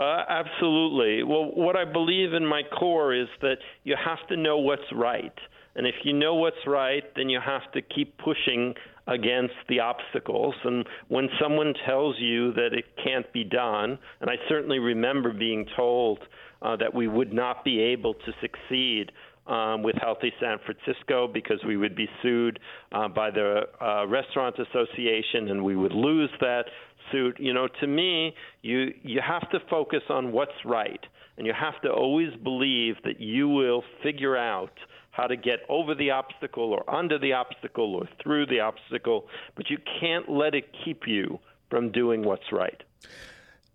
Uh, 0.00 0.24
absolutely. 0.30 1.22
Well, 1.22 1.50
what 1.54 1.76
I 1.76 1.84
believe 1.84 2.32
in 2.32 2.46
my 2.46 2.62
core 2.78 3.14
is 3.14 3.28
that 3.42 3.56
you 3.84 3.94
have 4.02 4.26
to 4.28 4.36
know 4.36 4.56
what's 4.56 4.90
right. 4.94 5.34
And 5.76 5.86
if 5.86 5.94
you 6.04 6.14
know 6.14 6.36
what's 6.36 6.66
right, 6.66 7.04
then 7.16 7.28
you 7.28 7.38
have 7.44 7.70
to 7.72 7.82
keep 7.82 8.16
pushing 8.16 8.74
against 9.06 9.54
the 9.68 9.80
obstacles. 9.80 10.54
And 10.64 10.86
when 11.08 11.28
someone 11.38 11.74
tells 11.86 12.16
you 12.18 12.52
that 12.54 12.70
it 12.72 12.86
can't 13.04 13.30
be 13.34 13.44
done, 13.44 13.98
and 14.22 14.30
I 14.30 14.36
certainly 14.48 14.78
remember 14.78 15.34
being 15.34 15.66
told 15.76 16.20
uh, 16.62 16.76
that 16.76 16.94
we 16.94 17.08
would 17.08 17.32
not 17.32 17.64
be 17.64 17.80
able 17.80 18.14
to 18.14 18.32
succeed 18.40 19.12
um, 19.46 19.82
with 19.82 19.96
Healthy 19.96 20.32
San 20.40 20.58
Francisco 20.64 21.26
because 21.26 21.58
we 21.66 21.76
would 21.76 21.96
be 21.96 22.08
sued 22.22 22.58
uh, 22.92 23.08
by 23.08 23.30
the 23.30 23.62
uh, 23.80 24.06
Restaurant 24.06 24.56
Association 24.58 25.48
and 25.48 25.64
we 25.64 25.76
would 25.76 25.92
lose 25.92 26.30
that 26.40 26.66
suit. 27.10 27.36
You 27.40 27.52
know, 27.52 27.68
to 27.80 27.86
me, 27.86 28.34
you 28.62 28.94
you 29.02 29.20
have 29.26 29.48
to 29.50 29.58
focus 29.68 30.02
on 30.08 30.32
what's 30.32 30.64
right, 30.64 31.04
and 31.36 31.46
you 31.46 31.52
have 31.52 31.80
to 31.82 31.90
always 31.90 32.34
believe 32.42 32.96
that 33.04 33.20
you 33.20 33.48
will 33.48 33.82
figure 34.02 34.36
out 34.36 34.72
how 35.10 35.26
to 35.26 35.36
get 35.36 35.60
over 35.68 35.94
the 35.94 36.10
obstacle 36.10 36.72
or 36.72 36.88
under 36.88 37.18
the 37.18 37.32
obstacle 37.32 37.94
or 37.94 38.08
through 38.22 38.46
the 38.46 38.60
obstacle, 38.60 39.26
but 39.56 39.68
you 39.68 39.78
can't 40.00 40.30
let 40.30 40.54
it 40.54 40.64
keep 40.84 41.02
you 41.06 41.38
from 41.68 41.90
doing 41.90 42.22
what's 42.22 42.52
right. 42.52 42.82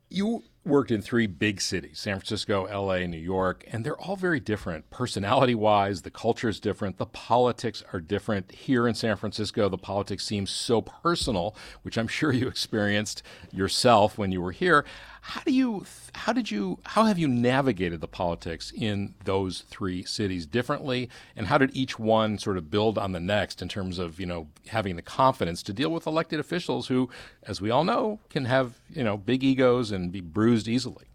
You 0.09 0.43
worked 0.65 0.91
in 0.91 1.01
three 1.01 1.27
big 1.27 1.61
cities 1.61 1.99
San 1.99 2.15
Francisco, 2.15 2.65
LA, 2.65 3.05
New 3.05 3.17
York, 3.17 3.63
and 3.71 3.85
they're 3.85 3.99
all 3.99 4.15
very 4.15 4.39
different. 4.39 4.89
Personality 4.89 5.55
wise, 5.55 6.01
the 6.01 6.11
culture 6.11 6.49
is 6.49 6.59
different, 6.59 6.97
the 6.97 7.05
politics 7.05 7.83
are 7.93 7.99
different. 7.99 8.51
Here 8.51 8.87
in 8.87 8.95
San 8.95 9.15
Francisco, 9.15 9.69
the 9.69 9.77
politics 9.77 10.25
seems 10.25 10.49
so 10.49 10.81
personal, 10.81 11.55
which 11.83 11.97
I'm 11.97 12.07
sure 12.07 12.31
you 12.31 12.47
experienced 12.55 13.21
yourself 13.51 14.17
when 14.17 14.31
you 14.31 14.41
were 14.41 14.51
here. 14.51 14.85
How 15.27 15.41
do 15.41 15.51
you 15.51 15.85
how 16.13 16.33
did 16.33 16.51
you 16.51 16.77
how 16.85 17.05
have 17.05 17.17
you 17.17 17.27
navigated 17.27 17.99
the 17.99 18.07
politics 18.07 18.71
in 18.75 19.15
those 19.23 19.61
three 19.61 20.03
cities 20.03 20.45
differently 20.45 21.09
and 21.35 21.47
how 21.47 21.57
did 21.57 21.75
each 21.75 21.97
one 21.97 22.37
sort 22.37 22.57
of 22.57 22.69
build 22.69 22.99
on 22.99 23.11
the 23.11 23.19
next 23.19 23.59
in 23.59 23.67
terms 23.67 23.97
of, 23.97 24.19
you 24.19 24.27
know, 24.27 24.47
having 24.67 24.95
the 24.97 25.01
confidence 25.01 25.63
to 25.63 25.73
deal 25.73 25.89
with 25.89 26.05
elected 26.05 26.39
officials 26.39 26.89
who 26.89 27.09
as 27.41 27.59
we 27.59 27.71
all 27.71 27.83
know 27.83 28.19
can 28.29 28.45
have, 28.45 28.79
you 28.87 29.03
know, 29.03 29.17
big 29.17 29.43
egos 29.43 29.91
and 29.91 30.11
be 30.11 30.21
bruised 30.21 30.54
easily? 30.67 31.05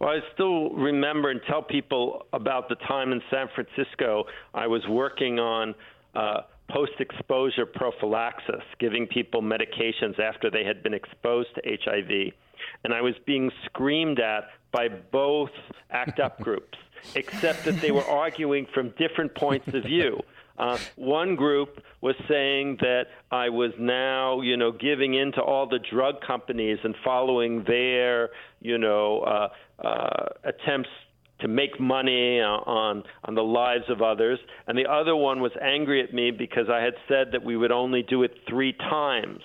Well, 0.00 0.10
I 0.10 0.20
still 0.34 0.70
remember 0.70 1.30
and 1.30 1.40
tell 1.48 1.62
people 1.62 2.26
about 2.32 2.68
the 2.68 2.76
time 2.76 3.12
in 3.12 3.20
San 3.30 3.48
Francisco 3.54 4.24
I 4.54 4.66
was 4.66 4.86
working 4.88 5.38
on 5.38 5.74
uh, 6.14 6.42
post 6.70 6.92
exposure 7.00 7.66
prophylaxis, 7.66 8.62
giving 8.78 9.06
people 9.06 9.42
medications 9.42 10.20
after 10.20 10.50
they 10.50 10.64
had 10.64 10.82
been 10.82 10.94
exposed 10.94 11.48
to 11.54 11.62
HIV 11.64 12.32
and 12.84 12.92
I 12.92 13.00
was 13.00 13.14
being 13.26 13.50
screamed 13.64 14.20
at 14.20 14.48
by 14.72 14.88
both 14.88 15.50
ACT 15.90 16.20
UP 16.20 16.40
groups, 16.42 16.78
except 17.14 17.64
that 17.64 17.80
they 17.80 17.90
were 17.90 18.04
arguing 18.04 18.66
from 18.72 18.90
different 18.98 19.34
points 19.34 19.68
of 19.68 19.84
view. 19.84 20.20
Uh, 20.58 20.76
one 20.96 21.36
group 21.36 21.80
was 22.00 22.16
saying 22.28 22.78
that 22.80 23.04
I 23.30 23.48
was 23.48 23.70
now, 23.78 24.40
you 24.40 24.56
know, 24.56 24.72
giving 24.72 25.14
in 25.14 25.32
to 25.32 25.40
all 25.40 25.68
the 25.68 25.78
drug 25.78 26.20
companies 26.20 26.78
and 26.82 26.94
following 27.04 27.64
their, 27.64 28.30
you 28.60 28.76
know, 28.76 29.20
uh, 29.20 29.48
uh, 29.86 30.26
attempts 30.44 30.90
to 31.40 31.46
make 31.46 31.78
money 31.78 32.40
on 32.40 33.04
on 33.24 33.34
the 33.36 33.42
lives 33.42 33.84
of 33.88 34.02
others, 34.02 34.40
and 34.66 34.76
the 34.76 34.90
other 34.90 35.14
one 35.14 35.40
was 35.40 35.52
angry 35.62 36.02
at 36.02 36.12
me 36.12 36.32
because 36.32 36.68
I 36.68 36.80
had 36.80 36.94
said 37.06 37.28
that 37.30 37.44
we 37.44 37.56
would 37.56 37.70
only 37.70 38.02
do 38.02 38.24
it 38.24 38.32
three 38.48 38.72
times 38.72 39.42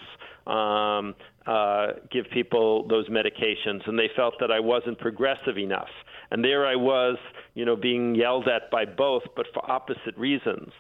um, 0.47 1.15
uh, 1.45 1.87
give 2.11 2.25
people 2.33 2.87
those 2.87 3.07
medications, 3.09 3.87
and 3.87 3.97
they 3.97 4.09
felt 4.15 4.35
that 4.39 4.51
I 4.51 4.59
wasn't 4.59 4.97
progressive 4.99 5.57
enough. 5.57 5.89
And 6.33 6.43
there 6.43 6.65
I 6.65 6.75
was, 6.75 7.17
you 7.53 7.63
know, 7.63 7.75
being 7.75 8.15
yelled 8.15 8.47
at 8.47 8.71
by 8.71 8.85
both, 8.85 9.21
but 9.35 9.45
for 9.53 9.69
opposite 9.69 10.17
reasons. 10.17 10.71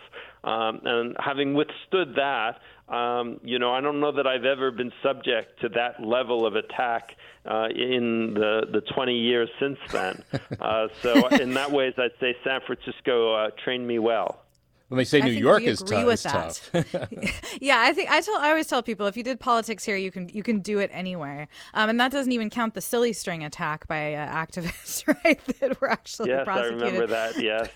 Um, 0.43 0.81
and 0.83 1.15
having 1.19 1.53
withstood 1.53 2.15
that, 2.15 2.59
um, 2.91 3.39
you 3.43 3.59
know, 3.59 3.71
I 3.71 3.79
don't 3.79 3.99
know 3.99 4.11
that 4.13 4.25
I've 4.25 4.45
ever 4.45 4.71
been 4.71 4.91
subject 5.03 5.61
to 5.61 5.69
that 5.69 6.03
level 6.03 6.47
of 6.47 6.55
attack 6.55 7.15
uh, 7.45 7.67
in 7.69 8.33
the, 8.33 8.61
the 8.71 8.81
20 8.81 9.13
years 9.13 9.49
since 9.59 9.77
then. 9.91 10.23
Uh, 10.59 10.87
so, 11.01 11.27
in 11.27 11.53
that 11.55 11.71
ways, 11.71 11.93
I'd 11.97 12.11
say 12.19 12.35
San 12.43 12.61
Francisco 12.65 13.33
uh, 13.33 13.49
trained 13.63 13.85
me 13.85 13.99
well. 13.99 14.43
When 14.93 14.99
they 14.99 15.05
say 15.05 15.21
I 15.21 15.25
New 15.25 15.31
think 15.31 15.41
York 15.41 15.59
we 15.61 15.65
is, 15.69 15.81
agree 15.81 16.01
tou- 16.01 16.05
with 16.05 16.13
is 16.13 16.21
tough. 16.21 16.69
yeah, 17.59 17.79
I 17.79 17.93
think 17.93 18.11
I 18.11 18.21
tell 18.21 18.37
I 18.37 18.49
always 18.49 18.67
tell 18.67 18.83
people 18.83 19.07
if 19.07 19.17
you 19.17 19.23
did 19.23 19.39
politics 19.39 19.83
here, 19.83 19.95
you 19.97 20.11
can 20.11 20.29
you 20.29 20.43
can 20.43 20.59
do 20.59 20.77
it 20.77 20.91
anywhere, 20.93 21.47
um, 21.73 21.89
and 21.89 21.99
that 21.99 22.11
doesn't 22.11 22.31
even 22.31 22.51
count 22.51 22.75
the 22.75 22.81
silly 22.81 23.11
string 23.11 23.43
attack 23.43 23.87
by 23.87 24.13
uh, 24.13 24.31
activists, 24.31 25.07
right? 25.25 25.43
That 25.61 25.81
were 25.81 25.89
actually 25.89 26.29
yes, 26.29 26.41
I 26.41 26.43
prosecuted. 26.43 26.81
remember 26.83 27.07
that. 27.07 27.41
Yes. 27.41 27.69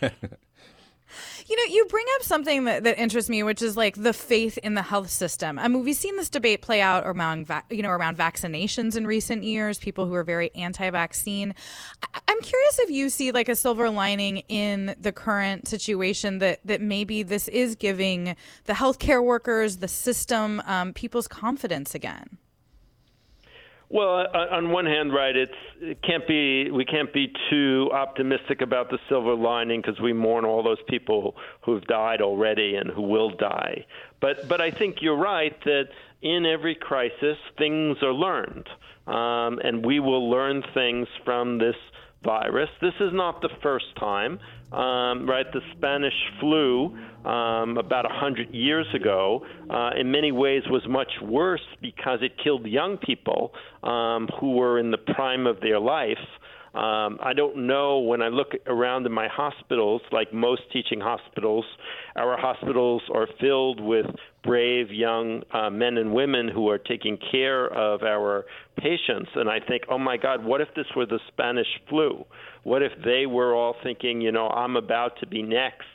You 1.48 1.56
know, 1.56 1.74
you 1.74 1.86
bring 1.86 2.06
up 2.16 2.24
something 2.24 2.66
that, 2.66 2.84
that 2.84 2.98
interests 3.00 3.30
me, 3.30 3.44
which 3.44 3.62
is 3.62 3.78
like 3.78 3.96
the 3.96 4.14
faith 4.14 4.58
in 4.60 4.74
the 4.74 4.82
health 4.82 5.10
system. 5.10 5.58
I 5.60 5.68
mean, 5.68 5.84
we've 5.84 5.96
seen 5.96 6.16
this 6.18 6.30
debate 6.30 6.62
play 6.62 6.82
out 6.82 7.04
around, 7.06 7.48
va- 7.48 7.64
you 7.70 7.82
know, 7.82 7.90
around 7.90 8.18
vaccinations 8.18 8.96
in 8.96 9.08
recent 9.08 9.44
years. 9.44 9.78
People 9.78 10.06
who 10.06 10.14
are 10.14 10.24
very 10.24 10.54
anti-vaccine. 10.56 11.54
I- 12.14 12.20
I'm 12.28 12.42
curious 12.42 12.80
if 12.80 12.90
you 12.90 13.10
see 13.10 13.32
like 13.32 13.50
a 13.50 13.56
silver 13.56 13.90
lining 13.90 14.38
in 14.50 14.96
the 15.00 15.12
current 15.12 15.68
situation 15.68 16.40
that 16.40 16.60
that 16.66 16.82
maybe 16.82 17.24
this 17.24 17.48
is 17.48 17.76
giving 17.76 18.36
the 18.66 18.74
healthcare 18.74 19.24
workers, 19.24 19.78
the 19.78 19.88
system, 19.88 20.62
um, 20.66 20.94
people's 20.94 21.28
confidence 21.28 21.96
again. 21.96 22.38
Well, 23.90 24.28
uh, 24.34 24.56
on 24.56 24.72
one 24.72 24.86
hand, 24.86 25.14
right, 25.14 25.36
it's 25.36 25.52
it 25.80 26.02
can't 26.02 26.28
be 26.28 26.70
we 26.72 26.84
can't 26.84 27.14
be 27.14 27.32
too 27.50 27.90
optimistic 27.94 28.62
about 28.62 28.90
the 28.90 28.98
silver 29.08 29.34
lining 29.34 29.82
because 29.82 30.00
we 30.02 30.12
mourn 30.12 30.44
all 30.44 30.62
those 30.62 30.82
people 30.90 31.36
who've 31.62 31.84
died 31.86 32.22
already 32.22 32.76
and 32.76 32.90
who 32.90 33.04
will 33.04 33.30
die. 33.30 33.86
But 34.20 34.50
but 34.50 34.60
I 34.60 34.72
think 34.72 34.98
you're 35.02 35.18
right 35.18 35.56
that 35.64 35.88
in 36.22 36.46
every 36.46 36.76
crisis 36.76 37.38
things 37.58 37.98
are 38.02 38.14
learned, 38.14 38.68
um, 39.08 39.60
and 39.64 39.86
we 39.86 40.02
will 40.02 40.30
learn 40.30 40.64
things 40.74 41.08
from 41.24 41.58
this 41.58 41.76
virus. 42.24 42.70
This 42.82 42.94
is 43.00 43.12
not 43.14 43.42
the 43.42 43.50
first 43.62 43.86
time, 44.00 44.40
um, 44.72 45.30
right? 45.30 45.46
The 45.52 45.62
Spanish 45.76 46.14
flu 46.40 46.98
um, 47.26 47.78
about 47.78 48.06
a 48.06 48.14
hundred 48.14 48.54
years 48.54 48.88
ago, 48.94 49.46
uh, 49.70 49.92
in 49.98 50.12
many 50.12 50.32
ways, 50.32 50.64
was 50.70 50.84
much 50.88 51.12
worse 51.22 51.66
because 51.82 52.20
it 52.22 52.34
killed 52.44 52.66
young 52.66 52.98
people 52.98 53.54
um, 53.84 54.28
who 54.40 54.54
were 54.54 54.80
in 54.80 54.92
the 54.92 54.98
prime 54.98 55.46
of 55.48 55.60
their 55.62 55.80
life. 55.80 56.18
Um, 56.78 57.18
I 57.24 57.34
don't 57.34 57.66
know 57.66 57.98
when 57.98 58.22
I 58.22 58.28
look 58.28 58.52
around 58.68 59.08
in 59.08 59.12
my 59.12 59.28
hospitals, 59.28 60.04
like 60.12 60.32
most 60.32 60.62
teaching 60.72 61.00
hospitals, 61.00 61.66
our 62.16 62.38
hospitals 62.38 63.02
are 63.12 63.28
filled 63.42 63.82
with 63.82 64.06
brave 64.44 64.92
young 64.92 65.42
uh, 65.52 65.72
men 65.72 65.98
and 65.98 66.14
women 66.14 66.48
who 66.48 66.70
are 66.70 66.78
taking 66.78 67.18
care 67.32 67.66
of 67.66 68.04
our 68.04 68.46
patients. 68.78 69.32
And 69.34 69.50
I 69.50 69.60
think, 69.60 69.86
oh 69.90 69.98
my 69.98 70.18
God, 70.18 70.46
what 70.46 70.62
if 70.62 70.68
this 70.76 70.86
were 70.96 71.08
the 71.08 71.20
Spanish 71.30 71.68
flu? 71.90 72.24
What 72.62 72.84
if 72.84 72.92
they 73.04 73.26
were 73.26 73.56
all 73.56 73.76
thinking, 73.82 74.22
you 74.22 74.32
know, 74.32 74.48
I'm 74.48 74.76
about 74.76 75.20
to 75.22 75.26
be 75.26 75.42
next? 75.42 75.88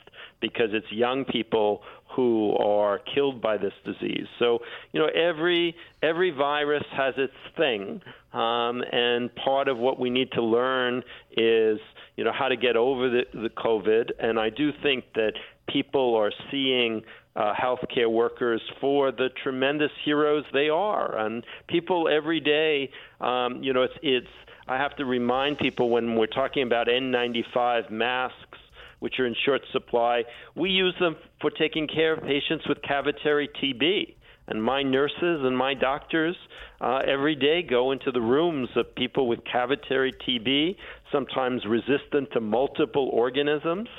Because 0.43 0.71
it's 0.73 0.91
young 0.91 1.23
people 1.23 1.81
who 2.15 2.55
are 2.57 2.99
killed 3.15 3.41
by 3.41 3.57
this 3.57 3.73
disease. 3.85 4.27
So, 4.37 4.59
you 4.91 4.99
know, 4.99 5.07
every 5.07 5.75
every 6.01 6.31
virus 6.31 6.83
has 6.91 7.13
its 7.17 7.33
thing, 7.57 8.01
um, 8.33 8.83
and 8.91 9.33
part 9.35 9.69
of 9.69 9.77
what 9.77 9.99
we 9.99 10.09
need 10.09 10.31
to 10.33 10.43
learn 10.43 11.01
is, 11.31 11.79
you 12.17 12.25
know, 12.25 12.33
how 12.37 12.49
to 12.49 12.57
get 12.57 12.75
over 12.75 13.09
the, 13.09 13.23
the 13.33 13.49
COVID. 13.49 14.11
And 14.19 14.37
I 14.37 14.49
do 14.49 14.71
think 14.83 15.05
that 15.15 15.33
people 15.67 16.15
are 16.15 16.31
seeing 16.51 17.01
uh, 17.37 17.53
healthcare 17.55 18.11
workers 18.11 18.61
for 18.81 19.11
the 19.11 19.29
tremendous 19.41 19.91
heroes 20.03 20.43
they 20.51 20.67
are, 20.69 21.17
and 21.17 21.43
people 21.67 22.09
every 22.09 22.41
day, 22.41 22.91
um, 23.21 23.63
you 23.63 23.71
know, 23.73 23.83
it's 23.83 23.97
it's. 24.03 24.27
I 24.65 24.77
have 24.77 24.95
to 24.97 25.05
remind 25.05 25.57
people 25.57 25.89
when 25.89 26.15
we're 26.15 26.25
talking 26.25 26.63
about 26.63 26.87
N95 26.87 27.91
masks 27.91 28.52
which 29.03 29.19
are 29.19 29.25
in 29.25 29.35
short 29.45 29.61
supply. 29.73 30.23
We 30.55 30.69
use 30.69 30.95
them 30.97 31.17
for 31.41 31.49
taking 31.49 31.89
care 31.89 32.13
of 32.13 32.23
patients 32.23 32.65
with 32.69 32.77
cavitary 32.89 33.49
TB. 33.61 34.15
And 34.47 34.63
my 34.63 34.81
nurses 34.81 35.41
and 35.43 35.57
my 35.57 35.73
doctors 35.73 36.37
uh, 36.79 36.99
every 37.05 37.35
day 37.35 37.63
go 37.63 37.91
into 37.91 38.11
the 38.13 38.21
rooms 38.21 38.69
of 38.77 38.95
people 38.95 39.27
with 39.27 39.39
cavitary 39.43 40.13
TB, 40.25 40.77
sometimes 41.11 41.65
resistant 41.65 42.31
to 42.31 42.39
multiple 42.39 43.09
organisms. 43.11 43.89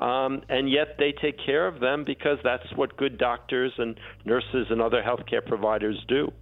Um, 0.00 0.42
and 0.48 0.68
yet 0.68 0.96
they 0.98 1.12
take 1.12 1.36
care 1.46 1.68
of 1.68 1.78
them 1.78 2.02
because 2.04 2.38
that's 2.42 2.66
what 2.74 2.96
good 2.96 3.16
doctors 3.16 3.72
and 3.78 3.96
nurses 4.24 4.66
and 4.70 4.82
other 4.82 5.04
healthcare 5.04 5.46
providers 5.46 6.04
do. 6.08 6.32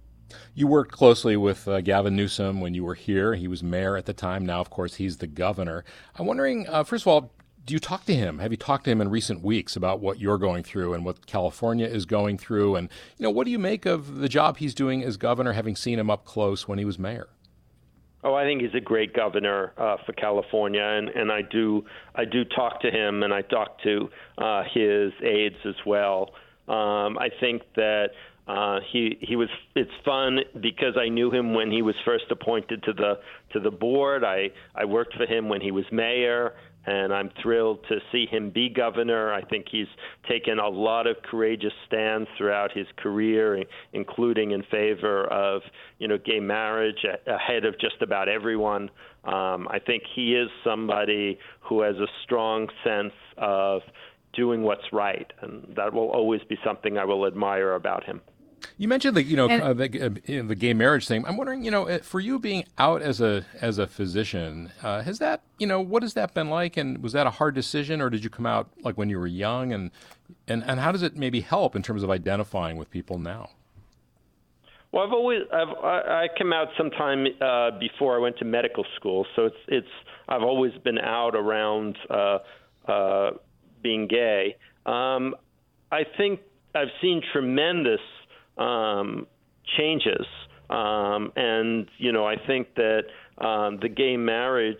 You 0.55 0.67
worked 0.67 0.91
closely 0.91 1.37
with 1.37 1.67
uh, 1.67 1.81
Gavin 1.81 2.15
Newsom 2.15 2.61
when 2.61 2.73
you 2.73 2.83
were 2.83 2.95
here. 2.95 3.35
He 3.35 3.47
was 3.47 3.61
mayor 3.61 3.95
at 3.95 4.07
the 4.07 4.13
time. 4.13 4.43
Now, 4.43 4.59
of 4.59 4.71
course, 4.71 4.95
he's 4.95 5.17
the 5.17 5.27
governor. 5.27 5.85
I'm 6.15 6.25
wondering, 6.25 6.67
uh, 6.67 6.83
first 6.83 7.03
of 7.03 7.07
all, 7.07 7.31
do 7.67 7.73
you 7.73 7.79
talk 7.79 8.05
to 8.05 8.15
him? 8.15 8.39
Have 8.39 8.51
you 8.51 8.57
talked 8.57 8.85
to 8.85 8.91
him 8.91 9.01
in 9.01 9.09
recent 9.09 9.43
weeks 9.43 9.75
about 9.75 9.99
what 9.99 10.19
you're 10.19 10.37
going 10.37 10.63
through 10.63 10.93
and 10.93 11.03
what 11.03 11.27
California 11.27 11.85
is 11.85 12.05
going 12.05 12.37
through? 12.37 12.77
And, 12.77 12.89
you 13.17 13.23
know, 13.23 13.29
what 13.29 13.43
do 13.43 13.51
you 13.51 13.59
make 13.59 13.85
of 13.85 14.19
the 14.19 14.29
job 14.29 14.57
he's 14.57 14.73
doing 14.73 15.03
as 15.03 15.17
governor, 15.17 15.51
having 15.51 15.75
seen 15.75 15.99
him 15.99 16.09
up 16.09 16.23
close 16.23 16.65
when 16.65 16.79
he 16.79 16.85
was 16.85 16.97
mayor? 16.97 17.27
Oh, 18.23 18.33
I 18.33 18.45
think 18.45 18.61
he's 18.61 18.73
a 18.73 18.79
great 18.79 19.13
governor 19.13 19.73
uh, 19.77 19.97
for 20.05 20.13
California, 20.13 20.81
and, 20.81 21.09
and 21.09 21.29
I 21.31 21.41
do 21.41 21.85
I 22.15 22.23
do 22.25 22.43
talk 22.45 22.81
to 22.81 22.89
him, 22.89 23.21
and 23.21 23.33
I 23.33 23.41
talk 23.41 23.81
to 23.83 24.09
uh, 24.37 24.63
his 24.73 25.11
aides 25.21 25.57
as 25.65 25.75
well. 25.85 26.31
Um, 26.67 27.17
I 27.19 27.29
think 27.39 27.61
that 27.75 28.11
uh, 28.47 28.79
he 28.91 29.17
he 29.21 29.35
was. 29.35 29.49
It's 29.75 29.91
fun 30.03 30.39
because 30.59 30.97
I 30.99 31.09
knew 31.09 31.31
him 31.31 31.53
when 31.53 31.69
he 31.69 31.81
was 31.81 31.95
first 32.03 32.25
appointed 32.31 32.83
to 32.83 32.93
the 32.93 33.19
to 33.53 33.59
the 33.59 33.71
board. 33.71 34.23
I 34.23 34.49
I 34.73 34.85
worked 34.85 35.13
for 35.13 35.25
him 35.25 35.47
when 35.47 35.61
he 35.61 35.71
was 35.71 35.85
mayor 35.91 36.55
and 36.87 37.13
I'm 37.13 37.29
thrilled 37.43 37.85
to 37.89 37.99
see 38.11 38.25
him 38.25 38.49
be 38.49 38.69
governor. 38.69 39.33
I 39.33 39.43
think 39.43 39.67
he's 39.69 39.87
taken 40.27 40.57
a 40.57 40.69
lot 40.69 41.05
of 41.05 41.17
courageous 41.21 41.73
stands 41.85 42.29
throughout 42.37 42.71
his 42.71 42.87
career, 42.97 43.61
including 43.93 44.51
in 44.51 44.63
favor 44.63 45.25
of 45.25 45.61
you 45.99 46.07
know 46.07 46.17
gay 46.17 46.39
marriage 46.39 47.05
ahead 47.27 47.65
of 47.65 47.77
just 47.79 48.01
about 48.01 48.29
everyone. 48.29 48.89
Um, 49.25 49.67
I 49.69 49.79
think 49.85 50.03
he 50.15 50.33
is 50.35 50.49
somebody 50.63 51.37
who 51.59 51.81
has 51.81 51.97
a 51.97 52.07
strong 52.23 52.69
sense 52.83 53.13
of 53.37 53.81
doing 54.33 54.63
what's 54.63 54.93
right, 54.93 55.31
and 55.41 55.73
that 55.75 55.93
will 55.93 56.09
always 56.09 56.41
be 56.47 56.57
something 56.63 56.97
I 56.97 57.03
will 57.03 57.27
admire 57.27 57.73
about 57.75 58.05
him. 58.05 58.21
You 58.79 58.87
mentioned 58.87 59.17
the 59.17 59.23
you 59.23 59.35
know 59.35 59.49
uh, 59.49 59.73
the, 59.73 60.05
uh, 60.05 60.43
the, 60.47 60.55
gay 60.55 60.73
marriage 60.73 61.07
thing. 61.07 61.25
I'm 61.25 61.35
wondering, 61.35 61.63
you 61.63 61.71
know, 61.71 61.87
uh, 61.87 61.97
for 61.99 62.19
you 62.19 62.37
being 62.37 62.63
out 62.77 63.01
as 63.01 63.19
a 63.19 63.43
as 63.59 63.79
a 63.79 63.87
physician, 63.87 64.71
uh, 64.83 65.01
has 65.01 65.17
that 65.17 65.41
you 65.57 65.65
know 65.65 65.81
what 65.81 66.03
has 66.03 66.13
that 66.13 66.35
been 66.35 66.51
like, 66.51 66.77
and 66.77 67.01
was 67.01 67.13
that 67.13 67.25
a 67.25 67.31
hard 67.31 67.55
decision, 67.55 68.01
or 68.01 68.11
did 68.11 68.23
you 68.23 68.29
come 68.29 68.45
out 68.45 68.69
like 68.83 68.95
when 68.95 69.09
you 69.09 69.17
were 69.17 69.25
young, 69.25 69.73
and 69.73 69.89
and 70.47 70.63
and 70.63 70.79
how 70.79 70.91
does 70.91 71.01
it 71.01 71.15
maybe 71.15 71.41
help 71.41 71.75
in 71.75 71.81
terms 71.81 72.03
of 72.03 72.11
identifying 72.11 72.77
with 72.77 72.91
people 72.91 73.17
now? 73.17 73.49
Well, 74.91 75.07
I've 75.07 75.13
always 75.13 75.41
I've 75.51 75.69
I, 75.83 76.25
I 76.25 76.27
came 76.37 76.53
out 76.53 76.67
sometime 76.77 77.25
uh, 77.41 77.71
before 77.79 78.15
I 78.15 78.19
went 78.19 78.37
to 78.37 78.45
medical 78.45 78.85
school, 78.95 79.25
so 79.35 79.45
it's 79.45 79.57
it's 79.67 79.91
I've 80.29 80.43
always 80.43 80.73
been 80.83 80.99
out 80.99 81.35
around 81.35 81.97
uh, 82.11 82.39
uh, 82.87 83.31
being 83.81 84.07
gay. 84.07 84.55
Um, 84.85 85.35
I 85.91 86.03
think 86.15 86.41
I've 86.75 86.91
seen 87.01 87.23
tremendous 87.33 88.01
um, 88.57 89.27
changes. 89.77 90.25
Um, 90.69 91.31
and, 91.35 91.87
you 91.97 92.11
know, 92.11 92.25
I 92.25 92.35
think 92.45 92.75
that 92.75 93.03
um, 93.37 93.79
the 93.81 93.89
gay 93.89 94.17
marriage 94.17 94.77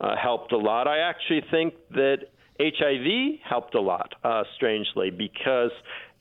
uh, 0.00 0.14
helped 0.16 0.52
a 0.52 0.58
lot. 0.58 0.86
I 0.86 0.98
actually 0.98 1.42
think 1.50 1.74
that 1.90 2.18
HIV 2.60 3.40
helped 3.48 3.74
a 3.74 3.80
lot, 3.80 4.14
uh, 4.22 4.44
strangely, 4.54 5.10
because 5.10 5.70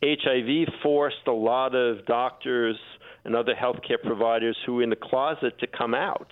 HIV 0.04 0.68
forced 0.82 1.28
a 1.28 1.32
lot 1.32 1.76
of 1.76 2.06
doctors 2.06 2.78
and 3.26 3.36
other 3.36 3.54
healthcare 3.54 4.02
providers 4.04 4.58
who 4.66 4.76
were 4.76 4.84
in 4.84 4.90
the 4.90 4.96
closet 4.96 5.58
to 5.60 5.68
come 5.68 5.94
out. 5.94 6.28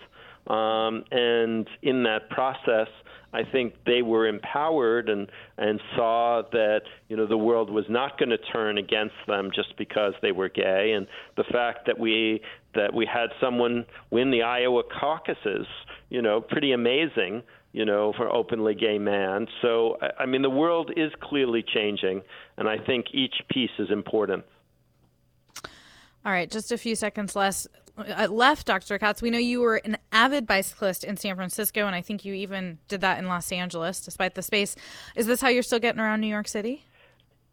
Um, 0.48 1.04
and 1.12 1.68
in 1.82 2.04
that 2.04 2.30
process, 2.30 2.88
I 3.34 3.44
think 3.44 3.76
they 3.86 4.02
were 4.02 4.28
empowered 4.28 5.10
and 5.10 5.32
and 5.58 5.80
saw 5.96 6.42
that 6.52 6.82
you 7.08 7.16
know 7.16 7.26
the 7.26 7.38
world 7.38 7.70
was 7.70 7.86
not 7.88 8.18
going 8.18 8.30
to 8.30 8.38
turn 8.38 8.78
against 8.78 9.16
them 9.28 9.52
just 9.54 9.78
because 9.78 10.14
they 10.22 10.32
were 10.32 10.50
gay, 10.50 10.94
and 10.96 11.08
the 11.38 11.44
fact 11.46 11.86
that 11.86 11.98
we 11.98 12.42
that 12.76 12.94
we 12.94 13.06
had 13.06 13.30
someone 13.40 13.86
win 14.10 14.32
the 14.32 14.42
Iowa 14.42 14.84
caucuses, 14.84 15.68
you 16.10 16.22
know, 16.22 16.42
pretty 16.42 16.72
amazing, 16.72 17.44
you 17.74 17.86
know, 17.86 18.14
for 18.16 18.30
openly 18.30 18.76
gay 18.76 18.98
man. 18.98 19.48
So 19.62 19.98
I 20.20 20.26
mean, 20.26 20.42
the 20.42 20.50
world 20.50 20.92
is 20.98 21.12
clearly 21.22 21.64
changing, 21.64 22.22
and 22.58 22.68
I 22.68 22.78
think 22.80 23.08
each 23.14 23.36
piece 23.50 23.72
is 23.80 23.92
important. 23.92 24.44
All 26.24 26.32
right, 26.32 26.52
just 26.52 26.72
a 26.72 26.78
few 26.78 26.96
seconds 26.96 27.36
less 27.36 27.68
left, 28.30 28.68
Dr. 28.68 28.98
Katz. 28.98 29.22
We 29.22 29.30
know 29.30 29.38
you 29.38 29.62
were 29.62 29.78
an 29.78 29.98
avid 30.12 30.46
bicyclist 30.46 31.04
in 31.04 31.18
San 31.18 31.36
Francisco, 31.36 31.86
and 31.86 31.96
I 31.96 32.02
think 32.02 32.26
you 32.26 32.34
even 32.34 32.78
did 32.88 33.02
that 33.02 33.20
in 33.20 33.28
Los 33.28 33.52
Angeles, 33.52 34.02
despite 34.02 34.36
the 34.36 34.42
space. 34.42 34.76
Is 35.16 35.28
this 35.28 35.42
how 35.42 35.50
you're 35.50 35.64
still 35.64 35.80
getting 35.80 36.02
around 36.02 36.22
New 36.22 36.28
York 36.28 36.48
City? 36.48 36.86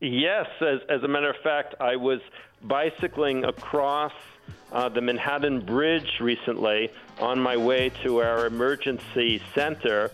Yes. 0.01 0.47
As, 0.61 0.81
as 0.89 1.03
a 1.03 1.09
matter 1.09 1.31
of 1.31 1.37
fact, 1.43 1.75
I 1.81 1.97
was 1.97 2.21
bicycling 2.63 3.45
across 3.45 4.13
uh, 4.73 4.89
the 4.89 5.01
Manhattan 5.01 5.61
Bridge 5.61 6.21
recently 6.21 6.91
on 7.19 7.41
my 7.41 7.57
way 7.57 7.91
to 8.03 8.19
our 8.19 8.47
emergency 8.47 9.43
center. 9.55 10.11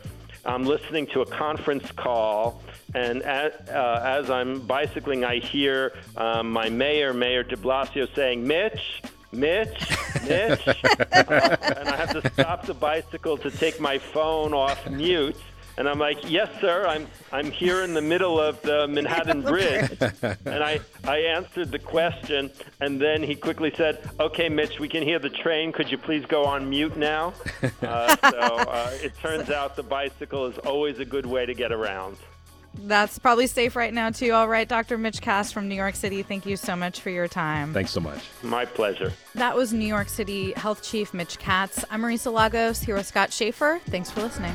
I'm 0.47 0.65
listening 0.65 1.07
to 1.09 1.23
a 1.23 1.27
conference 1.27 1.91
call, 1.93 2.63
and 2.95 3.23
as, 3.23 3.53
uh, 3.69 4.01
as 4.05 4.31
I'm 4.31 4.61
bicycling, 4.61 5.25
I 5.25 5.39
hear 5.39 5.95
um, 6.17 6.51
my 6.51 6.69
mayor, 6.69 7.15
Mayor 7.15 7.43
de 7.43 7.57
Blasio, 7.57 8.15
saying, 8.15 8.47
Mitch, 8.47 9.03
Mitch, 9.35 9.91
Mitch. 10.27 10.69
uh, 10.69 10.75
and 11.13 11.89
I 11.89 11.97
have 11.97 12.13
to 12.21 12.31
stop 12.33 12.67
the 12.67 12.75
bicycle 12.75 13.37
to 13.39 13.51
take 13.51 13.81
my 13.81 13.99
phone 13.99 14.55
off 14.55 14.89
mute. 14.91 15.37
And 15.77 15.89
I'm 15.89 15.99
like, 15.99 16.31
yes, 16.31 16.49
sir. 16.61 16.87
I'm 16.87 17.09
I'm 17.33 17.51
here 17.51 17.83
in 17.83 17.95
the 17.95 18.01
middle 18.01 18.39
of 18.39 18.63
the 18.63 18.87
Manhattan 18.87 19.43
Bridge, 19.53 19.91
and 20.45 20.63
I 20.63 20.79
I 21.03 21.19
answered 21.19 21.73
the 21.73 21.81
question, 21.81 22.53
and 22.81 23.01
then 23.01 23.25
he 23.25 23.35
quickly 23.35 23.73
said, 23.77 24.09
"Okay, 24.21 24.49
Mitch, 24.49 24.79
we 24.79 24.89
can 24.89 25.03
hear 25.03 25.19
the 25.19 25.31
train. 25.31 25.73
Could 25.73 25.91
you 25.91 25.99
please 25.99 26.25
go 26.27 26.45
on 26.45 26.71
mute 26.71 26.97
now?" 26.97 27.35
Uh, 27.83 28.17
so 28.31 28.39
uh, 28.39 28.91
it 29.03 29.13
turns 29.19 29.51
out 29.51 29.77
the 29.77 29.83
bicycle 29.83 30.47
is 30.47 30.57
always 30.59 30.99
a 31.01 31.05
good 31.05 31.27
way 31.27 31.45
to 31.45 31.55
get 31.55 31.73
around. 31.73 32.17
That's 32.77 33.19
probably 33.19 33.47
safe 33.47 33.77
right 33.77 33.93
now, 33.95 34.11
too. 34.11 34.33
All 34.33 34.49
right, 34.49 34.69
Dr. 34.69 34.99
Mitch 34.99 35.21
Katz 35.21 35.53
from 35.53 35.69
New 35.69 35.75
York 35.75 35.95
City, 35.95 36.23
thank 36.23 36.45
you 36.45 36.57
so 36.57 36.77
much 36.77 37.01
for 37.01 37.11
your 37.11 37.29
time. 37.29 37.73
Thanks 37.73 37.93
so 37.93 38.01
much. 38.01 38.21
My 38.43 38.65
pleasure. 38.65 39.13
That 39.35 39.57
was 39.57 39.73
New 39.73 39.87
York 39.87 40.09
City 40.09 40.53
Health 40.53 40.83
Chief 40.83 41.15
Mitch 41.15 41.39
Katz. 41.39 41.85
I'm 41.91 42.03
Marisa 42.03 42.33
Lagos 42.33 42.81
here 42.81 42.97
with 42.97 43.07
Scott 43.07 43.33
Shafer. 43.33 43.81
Thanks 43.87 44.11
for 44.11 44.23
listening. 44.23 44.55